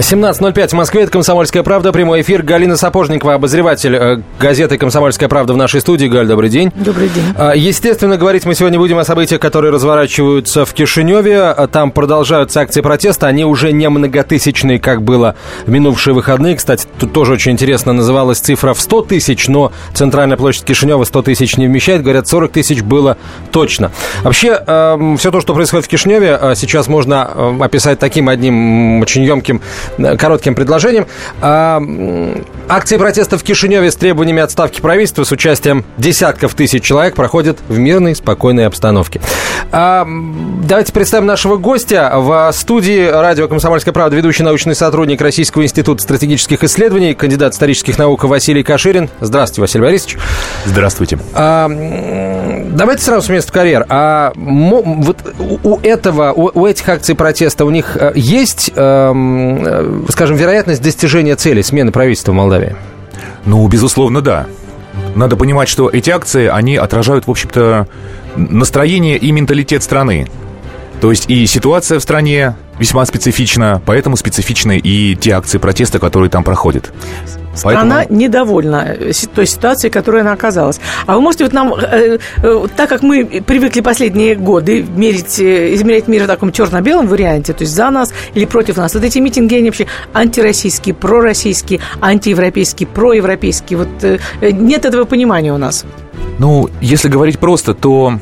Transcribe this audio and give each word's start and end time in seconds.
17.05 0.00 0.68
в 0.68 0.72
Москве, 0.72 1.02
это 1.02 1.12
«Комсомольская 1.12 1.62
правда», 1.62 1.92
прямой 1.92 2.22
эфир. 2.22 2.42
Галина 2.42 2.78
Сапожникова, 2.78 3.34
обозреватель 3.34 3.94
э, 3.94 4.22
газеты 4.38 4.78
«Комсомольская 4.78 5.28
правда» 5.28 5.52
в 5.52 5.58
нашей 5.58 5.82
студии. 5.82 6.06
Галь, 6.06 6.26
добрый 6.26 6.48
день. 6.48 6.72
Добрый 6.74 7.10
день. 7.10 7.24
А, 7.36 7.52
естественно, 7.54 8.16
говорить 8.16 8.46
мы 8.46 8.54
сегодня 8.54 8.78
будем 8.78 8.96
о 8.96 9.04
событиях, 9.04 9.42
которые 9.42 9.72
разворачиваются 9.72 10.64
в 10.64 10.72
Кишиневе. 10.72 11.42
А, 11.42 11.66
там 11.66 11.90
продолжаются 11.90 12.62
акции 12.62 12.80
протеста. 12.80 13.26
Они 13.26 13.44
уже 13.44 13.72
не 13.72 13.90
многотысячные, 13.90 14.78
как 14.78 15.02
было 15.02 15.34
в 15.66 15.70
минувшие 15.70 16.14
выходные. 16.14 16.56
Кстати, 16.56 16.86
тут 16.98 17.12
тоже 17.12 17.34
очень 17.34 17.52
интересно 17.52 17.92
называлась 17.92 18.38
цифра 18.38 18.72
в 18.72 18.80
100 18.80 19.02
тысяч, 19.02 19.48
но 19.48 19.70
центральная 19.92 20.38
площадь 20.38 20.64
Кишинева 20.64 21.04
100 21.04 21.22
тысяч 21.22 21.58
не 21.58 21.66
вмещает. 21.66 22.02
Говорят, 22.02 22.26
40 22.26 22.52
тысяч 22.52 22.80
было 22.80 23.18
точно. 23.52 23.92
Вообще, 24.22 24.62
эм, 24.66 25.18
все 25.18 25.30
то, 25.30 25.42
что 25.42 25.52
происходит 25.52 25.84
в 25.84 25.88
Кишиневе, 25.90 26.38
э, 26.40 26.54
сейчас 26.56 26.88
можно 26.88 27.30
э, 27.34 27.58
описать 27.60 27.98
таким 27.98 28.30
одним 28.30 29.02
очень 29.02 29.24
емким 29.24 29.60
коротким 30.18 30.54
предложением. 30.54 31.06
А, 31.40 31.82
акции 32.68 32.96
протеста 32.96 33.38
в 33.38 33.42
Кишиневе 33.42 33.90
с 33.90 33.96
требованиями 33.96 34.42
отставки 34.42 34.80
правительства 34.80 35.24
с 35.24 35.32
участием 35.32 35.84
десятков 35.96 36.54
тысяч 36.54 36.82
человек 36.82 37.14
проходят 37.14 37.58
в 37.68 37.78
мирной, 37.78 38.14
спокойной 38.14 38.66
обстановке. 38.66 39.20
А, 39.72 40.06
давайте 40.64 40.92
представим 40.92 41.26
нашего 41.26 41.56
гостя. 41.56 42.12
В 42.16 42.50
студии 42.52 43.08
радио 43.08 43.48
«Комсомольская 43.48 43.92
правда» 43.92 44.16
ведущий 44.16 44.42
научный 44.42 44.74
сотрудник 44.74 45.20
Российского 45.20 45.62
института 45.62 46.02
стратегических 46.02 46.64
исследований, 46.64 47.14
кандидат 47.14 47.54
исторических 47.54 47.98
наук 47.98 48.24
Василий 48.24 48.62
Каширин. 48.62 49.08
Здравствуйте, 49.20 49.60
Василий 49.62 49.84
Борисович. 49.84 50.18
Здравствуйте. 50.64 51.18
Давайте 52.72 53.02
сразу 53.02 53.26
с 53.26 53.28
места 53.28 53.52
карьер. 53.52 53.86
А 53.88 54.32
вот 54.36 55.18
у 55.64 55.78
этого, 55.82 56.32
у, 56.32 56.50
у 56.54 56.66
этих 56.66 56.88
акций 56.88 57.14
протеста 57.14 57.64
у 57.64 57.70
них 57.70 57.96
э, 57.96 58.12
есть 58.14 58.70
эм, 58.74 60.06
скажем, 60.08 60.36
вероятность 60.36 60.82
достижения 60.82 61.36
цели 61.36 61.62
смены 61.62 61.92
правительства 61.92 62.32
в 62.32 62.34
Молдавии? 62.34 62.76
Ну, 63.44 63.66
безусловно, 63.68 64.20
да. 64.20 64.46
Надо 65.14 65.36
понимать, 65.36 65.68
что 65.68 65.88
эти 65.88 66.10
акции, 66.10 66.46
они 66.46 66.76
отражают, 66.76 67.26
в 67.26 67.30
общем-то, 67.30 67.88
настроение 68.36 69.16
и 69.16 69.32
менталитет 69.32 69.82
страны. 69.82 70.28
То 71.00 71.10
есть 71.10 71.30
и 71.30 71.46
ситуация 71.46 71.98
в 71.98 72.02
стране 72.02 72.56
весьма 72.78 73.04
специфична, 73.06 73.80
поэтому 73.84 74.16
специфичны 74.16 74.78
и 74.78 75.16
те 75.16 75.32
акции 75.32 75.58
протеста, 75.58 75.98
которые 75.98 76.30
там 76.30 76.44
проходят. 76.44 76.92
Страна 77.54 77.96
Поэтому... 77.96 78.18
недовольна 78.20 78.96
э, 78.98 79.12
той 79.34 79.46
ситуацией, 79.46 79.90
в 79.90 79.94
которой 79.94 80.20
она 80.20 80.32
оказалась. 80.32 80.80
А 81.06 81.16
вы 81.16 81.20
можете 81.20 81.44
вот 81.44 81.52
нам, 81.52 81.74
э, 81.74 82.18
э, 82.42 82.66
так 82.76 82.88
как 82.88 83.02
мы 83.02 83.42
привыкли 83.44 83.80
последние 83.80 84.36
годы 84.36 84.82
мерить, 84.82 85.40
э, 85.40 85.74
измерять 85.74 86.06
мир 86.06 86.24
в 86.24 86.26
таком 86.28 86.52
черно-белом 86.52 87.08
варианте, 87.08 87.52
то 87.52 87.64
есть 87.64 87.74
за 87.74 87.90
нас 87.90 88.12
или 88.34 88.44
против 88.44 88.76
нас, 88.76 88.94
вот 88.94 89.02
эти 89.02 89.18
митинги, 89.18 89.56
они 89.56 89.70
вообще 89.70 89.86
антироссийские, 90.14 90.94
пророссийские, 90.94 91.80
антиевропейские, 92.00 92.86
проевропейские. 92.86 93.78
Вот 93.78 94.04
э, 94.04 94.18
нет 94.40 94.84
этого 94.84 95.04
понимания 95.04 95.52
у 95.52 95.58
нас. 95.58 95.84
Ну, 96.38 96.70
если 96.80 97.08
говорить 97.08 97.38
просто, 97.38 97.74
то 97.74 98.18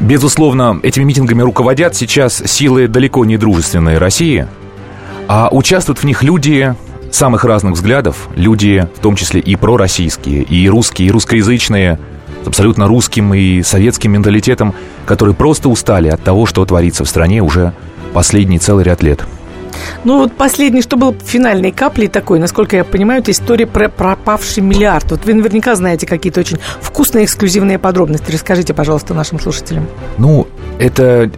Безусловно, 0.00 0.80
этими 0.82 1.04
митингами 1.04 1.42
руководят 1.42 1.94
сейчас 1.94 2.42
силы 2.46 2.88
далеко 2.88 3.24
не 3.24 3.36
дружественной 3.36 3.98
России, 3.98 4.46
а 5.28 5.48
участвуют 5.50 6.00
в 6.00 6.04
них 6.04 6.22
люди, 6.22 6.74
самых 7.12 7.44
разных 7.44 7.74
взглядов, 7.74 8.28
люди, 8.34 8.88
в 8.96 8.98
том 8.98 9.14
числе 9.14 9.40
и 9.40 9.54
пророссийские, 9.56 10.42
и 10.42 10.68
русские, 10.68 11.08
и 11.08 11.10
русскоязычные, 11.10 11.98
с 12.42 12.46
абсолютно 12.46 12.88
русским 12.88 13.32
и 13.32 13.62
советским 13.62 14.12
менталитетом, 14.12 14.74
которые 15.06 15.34
просто 15.34 15.68
устали 15.68 16.08
от 16.08 16.22
того, 16.22 16.44
что 16.44 16.64
творится 16.66 17.04
в 17.04 17.08
стране 17.08 17.42
уже 17.42 17.72
последний 18.12 18.58
целый 18.58 18.84
ряд 18.84 19.02
лет. 19.02 19.24
Ну, 20.04 20.18
вот 20.18 20.32
последний, 20.32 20.82
что 20.82 20.96
был 20.96 21.14
финальной 21.24 21.70
каплей 21.70 22.08
такой, 22.08 22.38
насколько 22.38 22.76
я 22.76 22.84
понимаю, 22.84 23.20
это 23.20 23.30
история 23.30 23.66
про 23.66 23.88
пропавший 23.88 24.62
миллиард. 24.62 25.10
Вот 25.10 25.24
вы 25.24 25.34
наверняка 25.34 25.74
знаете 25.74 26.06
какие-то 26.06 26.40
очень 26.40 26.58
вкусные 26.80 27.24
эксклюзивные 27.24 27.78
подробности. 27.78 28.30
Расскажите, 28.30 28.74
пожалуйста, 28.74 29.14
нашим 29.14 29.40
слушателям. 29.40 29.86
Ну, 30.18 30.46
это 30.78 31.30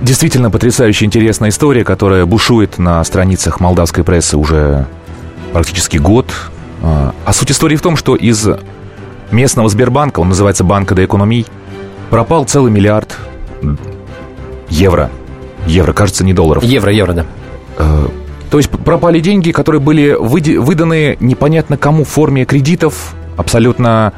действительно 0.00 0.50
потрясающе 0.50 1.04
интересная 1.04 1.50
история, 1.50 1.84
которая 1.84 2.24
бушует 2.26 2.78
на 2.78 3.02
страницах 3.04 3.60
молдавской 3.60 4.04
прессы 4.04 4.36
уже 4.36 4.86
практически 5.52 5.98
год. 5.98 6.32
А, 6.82 7.14
а 7.24 7.32
суть 7.32 7.50
истории 7.50 7.76
в 7.76 7.82
том, 7.82 7.96
что 7.96 8.16
из 8.16 8.46
местного 9.30 9.68
Сбербанка, 9.68 10.20
он 10.20 10.28
называется 10.28 10.64
Банка 10.64 10.94
де 10.94 11.04
Экономий, 11.04 11.46
пропал 12.10 12.44
целый 12.44 12.70
миллиард 12.70 13.16
евро. 14.68 15.10
Евро, 15.66 15.92
кажется, 15.92 16.24
не 16.24 16.34
долларов. 16.34 16.62
Евро, 16.62 16.92
евро, 16.92 17.12
да. 17.12 17.26
А, 17.78 18.10
то 18.50 18.58
есть 18.58 18.70
пропали 18.70 19.20
деньги, 19.20 19.50
которые 19.50 19.80
были 19.80 20.12
выданы 20.12 21.16
непонятно 21.20 21.76
кому 21.76 22.04
в 22.04 22.08
форме 22.08 22.44
кредитов, 22.44 23.14
абсолютно 23.36 24.12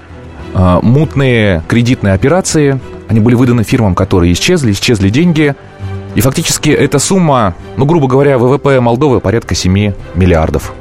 э, 0.55 0.79
мутные 0.83 1.63
кредитные 1.69 2.15
операции. 2.15 2.79
Они 3.09 3.21
были 3.21 3.35
выданы 3.35 3.63
фирмам, 3.63 3.95
которые 3.95 4.33
исчезли, 4.33 4.73
исчезли 4.73 5.09
деньги. 5.09 5.55
И 6.15 6.21
фактически 6.21 6.71
эта 6.71 6.99
сумма, 6.99 7.55
ну, 7.77 7.87
грубо 7.87 8.09
говоря, 8.09 8.39
ВВП 8.39 8.81
Молдовы 8.81 9.21
порядка 9.21 9.55
7 9.55 9.93
миллиардов. 10.15 10.73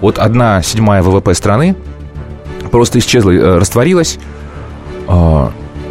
Вот 0.00 0.18
одна 0.18 0.62
седьмая 0.62 1.02
ВВП 1.02 1.32
страны 1.34 1.76
просто 2.70 2.98
исчезла, 2.98 3.30
э, 3.30 3.58
растворилась. 3.58 4.18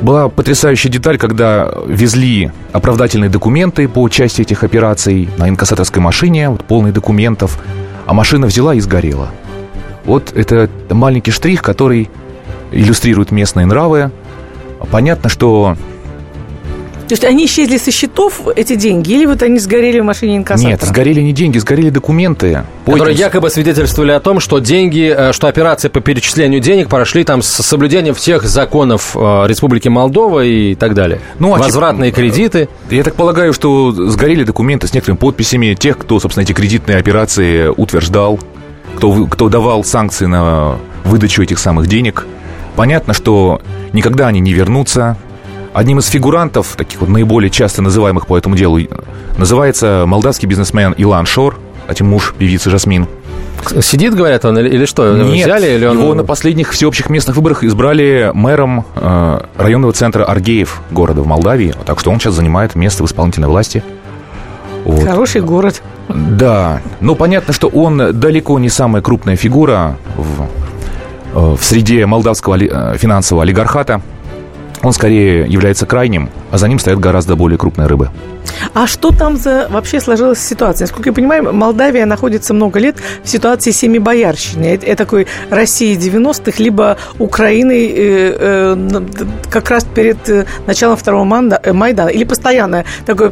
Была 0.02 0.30
потрясающая 0.30 0.92
деталь, 0.92 1.20
когда 1.20 1.72
везли 1.86 2.52
оправдательные 2.72 3.30
документы 3.30 3.88
по 3.88 4.10
части 4.10 4.42
этих 4.42 4.64
операций 4.64 5.30
на 5.38 5.48
инкассаторской 5.48 6.02
машине, 6.02 6.50
вот 6.50 6.66
полный 6.66 6.92
документов, 6.92 7.60
а 8.08 8.14
машина 8.14 8.48
взяла 8.48 8.74
и 8.74 8.80
сгорела. 8.80 9.30
Вот 10.06 10.34
это 10.36 10.70
маленький 10.90 11.30
штрих, 11.30 11.62
который 11.62 12.10
иллюстрирует 12.72 13.30
местные 13.30 13.68
нравы. 13.68 14.10
Понятно, 14.90 15.30
что 15.30 15.78
то 17.12 17.14
есть 17.16 17.26
они 17.26 17.46
исчезли 17.46 17.76
со 17.76 17.92
счетов, 17.92 18.40
эти 18.56 18.76
деньги, 18.76 19.12
или 19.12 19.26
вот 19.26 19.44
они 19.44 19.60
сгорели 19.60 20.00
в 20.00 20.06
машине 20.06 20.38
инкассатора? 20.38 20.72
Нет, 20.72 20.82
сгорели 20.82 21.20
не 21.20 21.34
деньги, 21.34 21.58
сгорели 21.58 21.90
документы. 21.90 22.64
Которые 22.86 23.18
якобы 23.18 23.50
свидетельствовали 23.50 24.12
о 24.12 24.22
том, 24.22 24.40
что 24.40 24.60
деньги, 24.60 25.14
э, 25.14 25.34
что 25.34 25.48
операции 25.48 25.90
по 25.90 26.00
перечислению 26.00 26.62
денег 26.62 26.88
прошли 26.88 27.26
там 27.26 27.42
с 27.42 27.50
соблюдением 27.50 28.16
всех 28.16 28.44
законов 28.44 29.14
э, 29.14 29.44
Республики 29.46 29.90
Молдова 29.90 30.46
и 30.46 30.74
так 30.76 30.94
далее. 30.94 31.20
Ну, 31.38 31.54
а 31.54 31.58
Возвратные 31.58 32.14
кредиты. 32.14 32.70
Я 32.90 33.04
так 33.04 33.16
полагаю, 33.16 33.52
что 33.52 33.92
сгорели 33.92 34.46
документы 34.46 34.88
с 34.88 34.94
некоторыми 34.94 35.18
подписями 35.18 35.74
тех, 35.74 35.98
кто, 35.98 36.18
собственно, 36.18 36.46
эти 36.46 36.54
кредитные 36.54 36.98
операции 36.98 37.68
утверждал, 37.68 38.40
кто, 38.96 39.26
кто 39.26 39.50
давал 39.50 39.84
санкции 39.84 40.28
на 40.28 40.78
выдачу 41.04 41.44
этих 41.44 41.60
самых 41.60 41.88
денег. 41.88 42.26
Понятно, 42.78 43.14
что 43.14 43.62
никогда 43.92 44.28
они 44.28 44.40
не 44.40 44.54
вернутся, 44.54 45.18
Одним 45.74 46.00
из 46.00 46.08
фигурантов, 46.08 46.76
таких 46.76 47.00
вот 47.00 47.10
наиболее 47.10 47.50
часто 47.50 47.82
называемых 47.82 48.28
по 48.28 48.38
этому 48.38 48.56
делу, 48.56 48.80
называется 49.38 50.04
молдавский 50.06 50.48
бизнесмен 50.48 50.94
Илан 50.98 51.26
Шор, 51.26 51.58
кстати, 51.82 52.04
муж 52.04 52.34
певицы 52.38 52.70
Жасмин. 52.70 53.08
Сидит, 53.82 54.16
говорят, 54.16 54.44
он 54.46 54.58
или 54.58 54.86
что? 54.86 55.16
Нет, 55.16 55.46
Взяли, 55.46 55.76
или 55.76 55.86
он... 55.86 56.00
его 56.00 56.14
на 56.14 56.24
последних 56.24 56.72
всеобщих 56.72 57.10
местных 57.10 57.36
выборах 57.36 57.64
избрали 57.64 58.32
мэром 58.34 58.86
э, 58.96 59.42
районного 59.58 59.94
центра 59.94 60.24
Аргеев 60.24 60.82
города 60.90 61.22
в 61.22 61.28
Молдавии. 61.28 61.74
Так 61.86 62.00
что 62.00 62.12
он 62.12 62.20
сейчас 62.20 62.34
занимает 62.34 62.76
место 62.76 63.04
в 63.04 63.06
исполнительной 63.06 63.50
власти. 63.50 63.84
Вот. 64.84 65.04
Хороший 65.04 65.42
город. 65.42 65.84
Да, 66.10 66.82
но 67.02 67.16
понятно, 67.16 67.54
что 67.54 67.68
он 67.68 68.20
далеко 68.20 68.58
не 68.58 68.70
самая 68.70 69.04
крупная 69.04 69.36
фигура 69.36 69.98
в, 70.16 70.44
э, 71.34 71.56
в 71.56 71.64
среде 71.64 72.06
молдавского 72.06 72.58
э, 72.58 72.98
финансового 72.98 73.44
олигархата 73.44 74.02
он 74.84 74.94
скорее 74.94 75.46
является 75.48 75.86
крайним, 75.86 76.30
а 76.52 76.58
за 76.58 76.68
ним 76.68 76.80
стоят 76.80 77.00
гораздо 77.00 77.36
более 77.36 77.58
крупные 77.58 77.88
рыбы. 77.88 78.10
А 78.74 78.88
что 78.88 79.12
там 79.12 79.38
за 79.38 79.68
вообще 79.70 80.00
сложилась 80.00 80.40
ситуация? 80.40 80.86
Насколько 80.86 81.10
я 81.10 81.14
понимаю, 81.14 81.54
Молдавия 81.54 82.06
находится 82.06 82.54
много 82.54 82.80
лет 82.80 82.98
в 83.24 83.30
ситуации 83.30 83.72
семибоярщины. 83.72 84.66
Это, 84.66 84.86
это 84.86 85.04
такой 85.04 85.28
России 85.50 85.98
90-х, 85.98 86.62
либо 86.64 86.98
Украины 87.20 87.88
э, 87.88 88.36
э, 88.40 89.02
как 89.50 89.70
раз 89.70 89.84
перед 89.84 90.30
э, 90.30 90.46
началом 90.68 90.96
второго 90.96 91.24
манда, 91.24 91.60
э, 91.64 91.74
Майдана. 91.74 92.10
Или 92.10 92.24
постоянно 92.24 92.86
такой 93.06 93.32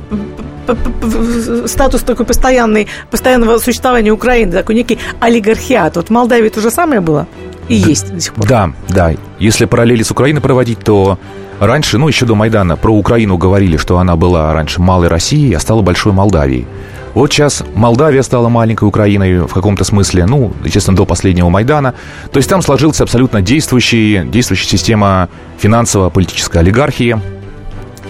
статус 1.65 2.01
такой 2.01 2.25
постоянный, 2.25 2.87
постоянного 3.09 3.57
существования 3.57 4.11
Украины, 4.11 4.51
такой 4.51 4.75
некий 4.75 4.99
олигархиат. 5.19 5.95
Вот 5.95 6.07
в 6.07 6.09
Молдавии 6.11 6.49
то 6.49 6.61
же 6.61 6.69
самое 6.69 7.01
было? 7.01 7.27
И 7.69 7.75
есть 7.75 8.13
до 8.13 8.19
сих 8.19 8.33
пор. 8.33 8.47
Да, 8.47 8.71
да. 8.89 9.13
Если 9.39 9.65
параллели 9.65 10.03
с 10.03 10.11
Украиной 10.11 10.41
проводить, 10.41 10.79
то 10.79 11.17
раньше, 11.59 11.97
ну, 11.97 12.07
еще 12.07 12.25
до 12.25 12.35
Майдана, 12.35 12.75
про 12.75 12.93
Украину 12.93 13.37
говорили, 13.37 13.77
что 13.77 13.99
она 13.99 14.15
была 14.15 14.53
раньше 14.53 14.81
малой 14.81 15.07
Россией, 15.07 15.53
а 15.53 15.59
стала 15.59 15.81
большой 15.81 16.11
Молдавией. 16.11 16.67
Вот 17.13 17.31
сейчас 17.31 17.63
Молдавия 17.75 18.21
стала 18.21 18.49
маленькой 18.49 18.87
Украиной 18.87 19.39
в 19.39 19.53
каком-то 19.53 19.83
смысле, 19.83 20.25
ну, 20.25 20.53
естественно, 20.63 20.97
до 20.97 21.05
последнего 21.05 21.49
Майдана. 21.49 21.93
То 22.31 22.37
есть 22.37 22.49
там 22.49 22.61
сложилась 22.61 23.01
абсолютно 23.01 23.41
действующий, 23.41 24.23
действующая 24.25 24.67
система 24.67 25.29
финансово-политической 25.57 26.59
олигархии, 26.59 27.19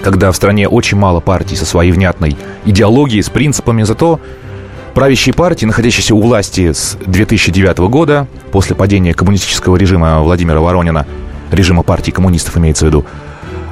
когда 0.03 0.31
в 0.31 0.35
стране 0.35 0.67
очень 0.67 0.97
мало 0.97 1.19
партий 1.19 1.55
со 1.55 1.65
своей 1.65 1.91
внятной 1.91 2.38
идеологией, 2.65 3.23
с 3.23 3.29
принципами, 3.29 3.83
зато 3.83 4.19
правящие 5.00 5.34
партии, 5.34 5.66
находящиеся 5.66 6.13
у 6.13 6.19
власти 6.19 6.74
с 6.74 6.98
2009 7.06 7.78
года, 7.90 8.28
после 8.51 8.75
падения 8.75 9.13
коммунистического 9.13 9.78
режима 9.78 10.19
Владимира 10.19 10.60
Воронина, 10.60 11.06
режима 11.51 11.84
партии 11.84 12.12
коммунистов 12.12 12.57
имеется 12.57 12.84
в 12.84 12.90
виду, 12.90 13.06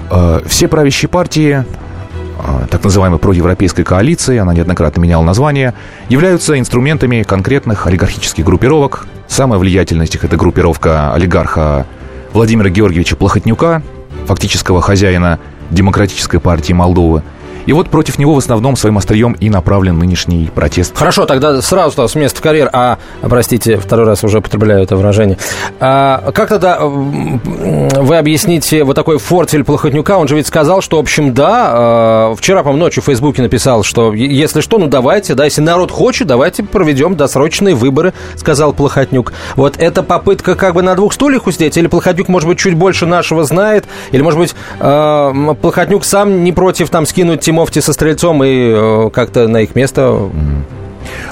э, 0.10 0.40
все 0.46 0.70
правящие 0.70 1.10
партии 1.10 1.66
э, 1.66 2.68
так 2.72 2.82
называемой 2.82 3.20
проевропейской 3.20 3.84
коалиции, 3.84 4.38
она 4.38 4.54
неоднократно 4.54 5.02
меняла 5.02 5.24
название, 5.24 5.74
являются 6.08 6.58
инструментами 6.58 7.24
конкретных 7.24 7.88
олигархических 7.88 8.46
группировок. 8.46 9.06
Самая 9.28 9.60
влиятельная 9.60 10.06
из 10.06 10.14
них 10.14 10.24
это 10.24 10.38
группировка 10.38 11.14
олигарха 11.14 11.86
Владимира 12.32 12.70
Георгиевича 12.70 13.18
Плохотнюка, 13.18 13.82
фактического 14.28 14.82
хозяина 14.82 15.40
Демократической 15.72 16.40
партии 16.40 16.72
Молдовы– 16.72 17.22
и 17.68 17.74
вот 17.74 17.90
против 17.90 18.18
него 18.18 18.34
в 18.34 18.38
основном 18.38 18.76
своим 18.76 18.98
острием 18.98 19.34
и 19.34 19.50
направлен 19.50 20.00
нынешний 20.00 20.50
протест. 20.56 20.98
Хорошо, 20.98 21.26
тогда 21.26 21.62
сразу 21.62 22.08
с 22.08 22.16
места 22.16 22.40
в 22.40 22.42
карьер, 22.42 22.70
а, 22.74 22.98
простите, 23.22 23.78
второй 23.78 24.08
раз 24.08 24.24
уже 24.24 24.40
употребляю 24.40 24.82
это 24.82 24.96
выражение. 24.96 25.38
А, 25.80 26.32
как 26.32 26.50
тогда 26.50 26.80
вы 26.80 28.18
объясните 28.18 28.84
вот 28.84 28.96
такой 28.96 29.20
фортель 29.20 29.64
Плохотнюка? 29.64 30.18
Он 30.18 30.28
же 30.28 30.36
ведь 30.36 30.48
сказал, 30.48 30.82
что, 30.82 30.98
в 30.98 31.02
общем, 31.02 31.34
да, 31.34 31.68
а, 31.70 32.36
вчера, 32.36 32.64
по 32.64 32.72
ночью 32.72 33.04
в 33.04 33.06
Фейсбуке 33.08 33.42
написал, 33.42 33.84
что 33.84 34.14
если 34.14 34.62
что, 34.62 34.78
ну 34.78 34.88
давайте, 34.88 35.36
да, 35.36 35.44
если 35.44 35.62
народ 35.62 35.92
хочет, 35.92 36.28
давайте 36.28 36.64
проведем 36.64 37.18
досрочные 37.18 37.76
выборы, 37.76 38.14
сказал 38.38 38.72
Плохотнюк. 38.72 39.34
Вот 39.58 39.76
это 39.78 40.04
попытка 40.04 40.56
как 40.56 40.74
бы 40.74 40.82
на 40.82 40.96
двух 40.96 41.12
стульях 41.12 41.48
усидеть, 41.48 41.76
или 41.76 41.88
Плохотнюк, 41.88 42.30
может 42.30 42.48
быть, 42.48 42.60
чуть 42.60 42.76
больше 42.76 43.06
нашего 43.06 43.44
знает, 43.44 43.84
или, 44.12 44.22
может 44.22 44.40
быть, 44.40 44.56
а, 44.80 45.54
Плохотнюк 45.62 46.06
сам 46.06 46.46
не 46.46 46.54
против 46.54 46.90
там 46.90 47.06
скинуть 47.06 47.42
Тимура 47.42 47.57
Мовти 47.58 47.80
со 47.80 47.92
Стрельцом 47.92 48.44
и 48.44 48.70
э, 48.72 49.10
как-то 49.12 49.48
на 49.48 49.62
их 49.62 49.74
место... 49.74 50.30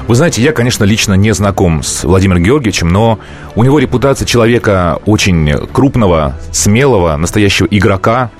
Вы 0.07 0.15
знаете, 0.15 0.41
я, 0.41 0.53
конечно, 0.53 0.83
лично 0.83 1.13
не 1.13 1.31
знаком 1.35 1.83
с 1.83 2.03
Владимиром 2.03 2.41
Георгиевичем, 2.41 2.89
но 2.89 3.19
у 3.53 3.63
него 3.63 3.77
репутация 3.77 4.25
человека 4.25 4.97
очень 5.05 5.53
крупного, 5.71 6.33
смелого, 6.51 7.15
настоящего 7.15 7.67
игрока, 7.69 8.31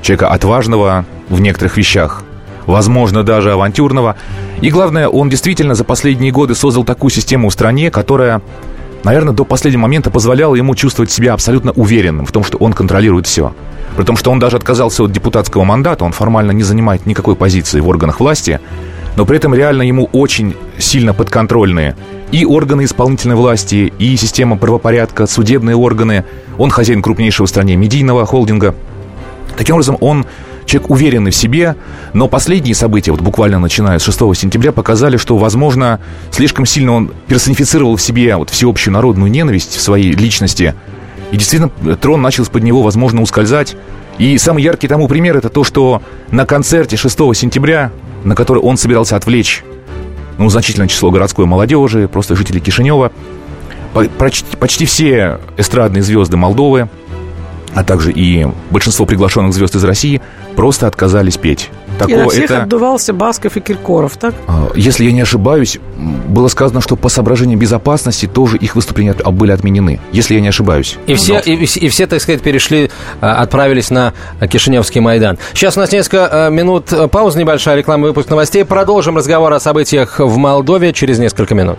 человека 0.00 0.28
отважного 0.28 1.06
в 1.28 1.40
некоторых 1.40 1.76
вещах, 1.76 2.22
возможно, 2.66 3.24
даже 3.24 3.50
авантюрного. 3.50 4.14
И 4.60 4.70
главное, 4.70 5.08
он 5.08 5.28
действительно 5.28 5.74
за 5.74 5.82
последние 5.82 6.30
годы 6.30 6.54
создал 6.54 6.84
такую 6.84 7.10
систему 7.10 7.48
в 7.48 7.52
стране, 7.52 7.90
которая, 7.90 8.42
наверное, 9.02 9.34
до 9.34 9.44
последнего 9.44 9.82
момента 9.82 10.08
позволяла 10.12 10.54
ему 10.54 10.76
чувствовать 10.76 11.10
себя 11.10 11.32
абсолютно 11.32 11.72
уверенным 11.72 12.26
в 12.26 12.30
том, 12.30 12.44
что 12.44 12.58
он 12.58 12.74
контролирует 12.74 13.26
все. 13.26 13.52
При 13.96 14.04
том, 14.04 14.16
что 14.16 14.30
он 14.30 14.38
даже 14.38 14.56
отказался 14.56 15.04
от 15.04 15.12
депутатского 15.12 15.64
мандата, 15.64 16.04
он 16.04 16.12
формально 16.12 16.50
не 16.50 16.62
занимает 16.62 17.06
никакой 17.06 17.36
позиции 17.36 17.80
в 17.80 17.88
органах 17.88 18.20
власти, 18.20 18.60
но 19.16 19.24
при 19.24 19.36
этом 19.36 19.54
реально 19.54 19.82
ему 19.82 20.08
очень 20.12 20.56
сильно 20.78 21.14
подконтрольные 21.14 21.96
и 22.32 22.44
органы 22.44 22.84
исполнительной 22.84 23.36
власти, 23.36 23.92
и 23.98 24.16
система 24.16 24.56
правопорядка, 24.56 25.26
судебные 25.26 25.76
органы. 25.76 26.24
Он 26.58 26.70
хозяин 26.70 27.00
крупнейшего 27.00 27.46
в 27.46 27.50
стране 27.50 27.76
медийного 27.76 28.26
холдинга. 28.26 28.74
Таким 29.56 29.76
образом, 29.76 29.96
он 30.00 30.26
человек 30.66 30.90
уверенный 30.90 31.30
в 31.30 31.36
себе, 31.36 31.76
но 32.12 32.26
последние 32.26 32.74
события, 32.74 33.12
вот 33.12 33.20
буквально 33.20 33.60
начиная 33.60 34.00
с 34.00 34.02
6 34.02 34.18
сентября, 34.34 34.72
показали, 34.72 35.16
что, 35.16 35.36
возможно, 35.36 36.00
слишком 36.32 36.66
сильно 36.66 36.92
он 36.92 37.12
персонифицировал 37.28 37.94
в 37.94 38.02
себе 38.02 38.34
вот 38.34 38.50
всеобщую 38.50 38.94
народную 38.94 39.30
ненависть 39.30 39.76
в 39.76 39.80
своей 39.80 40.10
личности– 40.10 40.74
и 41.34 41.36
действительно, 41.36 41.96
трон 41.96 42.22
начал 42.22 42.44
из-под 42.44 42.62
него, 42.62 42.80
возможно, 42.80 43.20
ускользать. 43.20 43.76
И 44.18 44.38
самый 44.38 44.62
яркий 44.62 44.86
тому 44.86 45.08
пример 45.08 45.36
это 45.36 45.48
то, 45.48 45.64
что 45.64 46.00
на 46.30 46.46
концерте 46.46 46.96
6 46.96 47.18
сентября, 47.34 47.90
на 48.22 48.36
который 48.36 48.62
он 48.62 48.76
собирался 48.76 49.16
отвлечь 49.16 49.64
ну, 50.38 50.48
значительное 50.48 50.86
число 50.86 51.10
городской 51.10 51.44
молодежи, 51.44 52.06
просто 52.06 52.36
жителей 52.36 52.60
Кишинева, 52.60 53.10
почти, 54.16 54.56
почти 54.56 54.84
все 54.84 55.40
эстрадные 55.56 56.04
звезды 56.04 56.36
Молдовы, 56.36 56.88
а 57.74 57.82
также 57.82 58.12
и 58.12 58.46
большинство 58.70 59.04
приглашенных 59.04 59.52
звезд 59.54 59.74
из 59.74 59.82
России 59.82 60.22
просто 60.54 60.86
отказались 60.86 61.36
петь. 61.36 61.68
Такого, 61.98 62.14
и 62.14 62.22
на 62.22 62.28
всех 62.28 62.44
это... 62.44 62.62
отдувался 62.62 63.12
Басков 63.12 63.56
и 63.56 63.60
Киркоров, 63.60 64.16
так? 64.16 64.34
А, 64.46 64.70
если 64.74 65.04
я 65.04 65.12
не 65.12 65.20
ошибаюсь, 65.20 65.78
было 66.28 66.48
сказано, 66.48 66.80
что 66.80 66.96
по 66.96 67.08
соображениям 67.08 67.58
безопасности 67.58 68.26
тоже 68.26 68.56
их 68.56 68.74
выступления 68.74 69.14
были 69.14 69.52
отменены, 69.52 70.00
если 70.12 70.34
я 70.34 70.40
не 70.40 70.48
ошибаюсь. 70.48 70.96
И 71.06 71.14
все, 71.14 71.38
и, 71.38 71.54
и 71.54 71.88
все 71.88 72.06
так 72.06 72.20
сказать, 72.20 72.42
перешли, 72.42 72.90
а, 73.20 73.42
отправились 73.42 73.90
на 73.90 74.12
Кишиневский 74.40 75.00
Майдан. 75.00 75.38
Сейчас 75.52 75.76
у 75.76 75.80
нас 75.80 75.92
несколько 75.92 76.46
а, 76.46 76.50
минут 76.50 76.92
паузы, 77.10 77.38
небольшая 77.38 77.76
реклама, 77.76 78.08
выпуск 78.08 78.28
новостей. 78.28 78.64
Продолжим 78.64 79.16
разговор 79.16 79.52
о 79.52 79.60
событиях 79.60 80.18
в 80.18 80.36
Молдове 80.36 80.92
через 80.92 81.18
несколько 81.18 81.54
минут. 81.54 81.78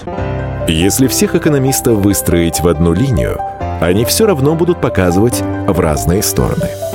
Если 0.67 1.07
всех 1.07 1.35
экономистов 1.35 1.97
выстроить 1.97 2.59
в 2.61 2.67
одну 2.67 2.93
линию, 2.93 3.39
они 3.81 4.05
все 4.05 4.25
равно 4.25 4.55
будут 4.55 4.81
показывать 4.81 5.43
в 5.67 5.79
разные 5.79 6.23
стороны– 6.23 6.69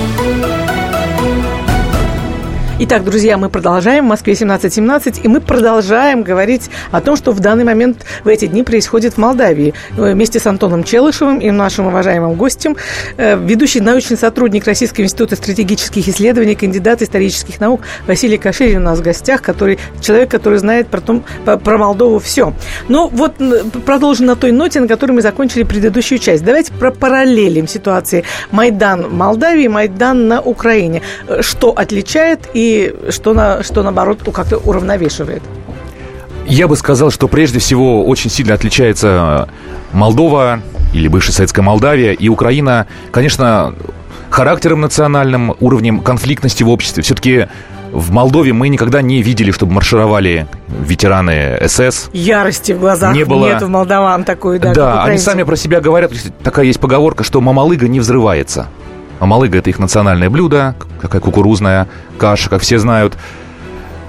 Итак, 2.83 3.03
друзья, 3.03 3.37
мы 3.37 3.49
продолжаем. 3.49 4.05
В 4.05 4.07
Москве 4.07 4.33
17.17, 4.33 5.21
и 5.21 5.27
мы 5.27 5.39
продолжаем 5.39 6.23
говорить 6.23 6.71
о 6.89 6.99
том, 6.99 7.15
что 7.15 7.31
в 7.31 7.39
данный 7.39 7.63
момент 7.63 8.03
в 8.23 8.27
эти 8.27 8.47
дни 8.47 8.63
происходит 8.63 9.13
в 9.13 9.17
Молдавии. 9.19 9.75
Э, 9.97 10.13
вместе 10.13 10.39
с 10.39 10.47
Антоном 10.47 10.83
Челышевым 10.83 11.37
и 11.37 11.51
нашим 11.51 11.85
уважаемым 11.85 12.33
гостем, 12.33 12.75
э, 13.17 13.37
ведущий 13.37 13.81
научный 13.81 14.17
сотрудник 14.17 14.65
Российского 14.65 15.03
института 15.03 15.35
стратегических 15.35 16.07
исследований, 16.07 16.55
кандидат 16.55 17.03
исторических 17.03 17.59
наук 17.59 17.81
Василий 18.07 18.39
Каширин 18.39 18.81
у 18.81 18.85
нас 18.85 18.97
в 18.97 19.03
гостях, 19.03 19.43
который, 19.43 19.77
человек, 20.01 20.31
который 20.31 20.57
знает 20.57 20.87
про, 20.87 21.01
том, 21.01 21.23
про 21.45 21.77
Молдову 21.77 22.17
все. 22.17 22.51
Но 22.87 23.09
вот 23.09 23.35
продолжим 23.85 24.25
на 24.25 24.35
той 24.35 24.51
ноте, 24.51 24.79
на 24.79 24.87
которой 24.87 25.11
мы 25.11 25.21
закончили 25.21 25.61
предыдущую 25.61 26.17
часть. 26.17 26.43
Давайте 26.43 26.73
про 26.73 26.89
параллелим 26.89 27.67
ситуации 27.67 28.23
Майдан 28.49 29.03
в 29.03 29.13
Молдавии, 29.13 29.67
Майдан 29.67 30.27
на 30.27 30.41
Украине. 30.41 31.03
Э, 31.27 31.43
что 31.43 31.69
отличает 31.69 32.49
и 32.55 32.70
что, 33.09 33.33
на, 33.33 33.63
что 33.63 33.83
наоборот, 33.83 34.19
как-то 34.33 34.57
уравновешивает? 34.57 35.41
Я 36.45 36.67
бы 36.67 36.75
сказал, 36.75 37.11
что 37.11 37.27
прежде 37.27 37.59
всего 37.59 38.05
очень 38.05 38.29
сильно 38.29 38.53
отличается 38.53 39.47
Молдова 39.93 40.61
или 40.93 41.07
бывшая 41.07 41.31
советская 41.33 41.63
Молдавия 41.63 42.11
и 42.13 42.27
Украина, 42.27 42.87
конечно, 43.11 43.75
характером 44.29 44.81
национальным, 44.81 45.55
уровнем 45.59 46.01
конфликтности 46.01 46.63
в 46.63 46.69
обществе. 46.69 47.03
Все-таки 47.03 47.47
в 47.91 48.11
Молдове 48.11 48.53
мы 48.53 48.69
никогда 48.69 49.01
не 49.01 49.21
видели, 49.21 49.51
чтобы 49.51 49.73
маршировали 49.73 50.47
ветераны 50.67 51.59
СС. 51.67 52.09
Ярости 52.13 52.71
в 52.71 52.79
глазах 52.79 53.13
не 53.13 53.25
было... 53.25 53.47
нет 53.47 53.61
у 53.61 53.67
молдаван 53.67 54.23
такой, 54.23 54.59
да. 54.59 54.73
Да, 54.73 55.03
они 55.03 55.17
сами 55.17 55.43
про 55.43 55.55
себя 55.55 55.81
говорят, 55.81 56.11
такая 56.43 56.65
есть 56.65 56.79
поговорка, 56.79 57.23
что 57.23 57.41
мамалыга 57.41 57.87
не 57.87 57.99
взрывается. 57.99 58.67
Мамалыга– 59.21 59.57
это 59.59 59.69
их 59.69 59.77
национальное 59.77 60.31
блюдо, 60.31 60.75
какая 60.99 61.21
кукурузная 61.21 61.87
каша, 62.17 62.49
как 62.49 62.63
все 62.63 62.79
знают. 62.79 63.15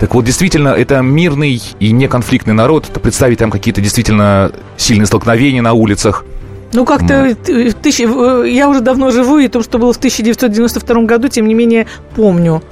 Так 0.01 0.15
вот, 0.15 0.25
действительно, 0.25 0.69
это 0.71 1.01
мирный 1.03 1.63
и 1.79 1.93
неконфликтный 1.93 2.55
народ. 2.55 2.87
Представить 3.03 3.39
там 3.39 3.51
какие-то 3.51 3.83
действительно 3.83 4.51
сильные 4.79 5.07
столкновения 5.07 5.61
на 5.61 5.75
улицах. 5.75 6.25
Ну, 6.73 6.87
как-то 6.87 7.35
тысяч... 7.35 8.01
я 8.01 8.69
уже 8.71 8.81
давно 8.81 9.11
живу, 9.11 9.39
и 9.39 9.49
то, 9.49 9.63
что 9.63 9.79
было 9.79 9.93
в 9.93 9.99
1992 9.99 11.03
году, 11.03 11.29
тем 11.29 11.47
не 11.47 11.53
менее, 11.53 11.87
помню. 12.17 12.63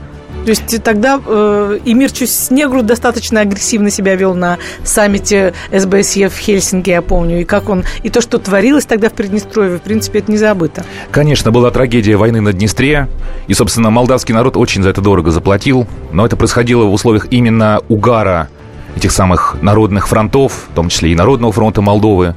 То 0.44 0.50
есть 0.50 0.82
тогда 0.82 1.20
э, 1.24 1.80
Эмир 1.84 2.10
Чуснегру 2.10 2.82
достаточно 2.82 3.40
агрессивно 3.40 3.90
себя 3.90 4.14
вел 4.14 4.34
на 4.34 4.58
саммите 4.84 5.52
СБСЕ 5.70 6.28
в 6.28 6.36
Хельсинки, 6.36 6.90
я 6.90 7.02
помню, 7.02 7.42
и 7.42 7.44
как 7.44 7.68
он, 7.68 7.84
и 8.02 8.08
то, 8.08 8.20
что 8.20 8.38
творилось 8.38 8.86
тогда 8.86 9.10
в 9.10 9.12
Приднестровье, 9.12 9.78
в 9.78 9.82
принципе, 9.82 10.20
это 10.20 10.32
не 10.32 10.38
забыто. 10.38 10.84
Конечно, 11.10 11.50
была 11.50 11.70
трагедия 11.70 12.16
войны 12.16 12.40
на 12.40 12.52
Днестре, 12.52 13.08
и, 13.48 13.54
собственно, 13.54 13.90
молдавский 13.90 14.34
народ 14.34 14.56
очень 14.56 14.82
за 14.82 14.88
это 14.90 15.00
дорого 15.00 15.30
заплатил, 15.30 15.86
но 16.12 16.24
это 16.24 16.36
происходило 16.36 16.84
в 16.84 16.92
условиях 16.92 17.26
именно 17.30 17.80
угара 17.88 18.48
этих 18.96 19.12
самых 19.12 19.56
народных 19.60 20.08
фронтов, 20.08 20.68
в 20.70 20.74
том 20.74 20.88
числе 20.88 21.12
и 21.12 21.14
Народного 21.14 21.52
фронта 21.52 21.82
Молдовы, 21.82 22.34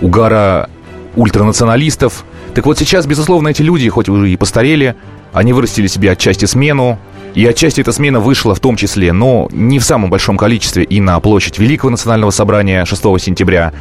угара 0.00 0.68
ультранационалистов. 1.16 2.24
Так 2.54 2.66
вот 2.66 2.78
сейчас, 2.78 3.06
безусловно, 3.06 3.48
эти 3.48 3.62
люди, 3.62 3.88
хоть 3.88 4.08
уже 4.08 4.30
и 4.30 4.36
постарели, 4.36 4.96
они 5.32 5.52
вырастили 5.52 5.86
себе 5.86 6.10
отчасти 6.12 6.44
смену, 6.44 6.98
и 7.34 7.44
отчасти 7.46 7.80
эта 7.80 7.92
смена 7.92 8.20
вышла 8.20 8.54
в 8.54 8.60
том 8.60 8.76
числе, 8.76 9.12
но 9.12 9.48
не 9.50 9.78
в 9.78 9.84
самом 9.84 10.10
большом 10.10 10.36
количестве, 10.36 10.84
и 10.84 11.00
на 11.00 11.18
площадь 11.20 11.58
Великого 11.58 11.90
национального 11.90 12.30
собрания 12.30 12.84
6 12.84 13.02
сентября. 13.20 13.72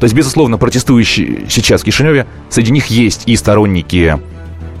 То 0.00 0.04
есть, 0.04 0.14
безусловно, 0.14 0.58
протестующие 0.58 1.46
сейчас 1.48 1.82
в 1.82 1.84
Кишиневе, 1.84 2.26
среди 2.48 2.72
них 2.72 2.86
есть 2.86 3.22
и 3.26 3.36
сторонники 3.36 4.18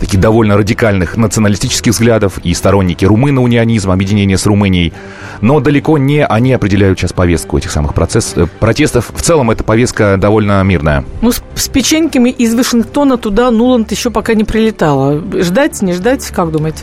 таких 0.02 0.18
довольно 0.18 0.56
радикальных 0.56 1.16
националистических 1.16 1.92
взглядов 1.92 2.38
и 2.42 2.52
сторонники 2.54 3.04
румыно-унионизма, 3.04 3.92
объединения 3.92 4.36
с 4.36 4.46
Румынией. 4.46 4.92
Но 5.40 5.60
далеко 5.60 5.96
не 5.96 6.26
они 6.26 6.52
определяют 6.52 6.98
сейчас 6.98 7.12
повестку 7.12 7.56
этих 7.56 7.70
самых 7.70 7.94
процесс, 7.94 8.32
э, 8.34 8.46
протестов. 8.58 9.12
В 9.14 9.22
целом 9.22 9.52
эта 9.52 9.62
повестка 9.62 10.16
довольно 10.16 10.60
мирная. 10.64 11.04
Ну, 11.20 11.30
с, 11.30 11.40
с 11.54 11.68
печеньками 11.68 12.30
из 12.30 12.52
Вашингтона 12.52 13.16
туда 13.16 13.52
Нуланд 13.52 13.92
еще 13.92 14.10
пока 14.10 14.34
не 14.34 14.42
прилетала. 14.42 15.22
Ждать, 15.40 15.80
не 15.82 15.92
ждать, 15.92 16.26
как 16.30 16.50
думаете? 16.50 16.82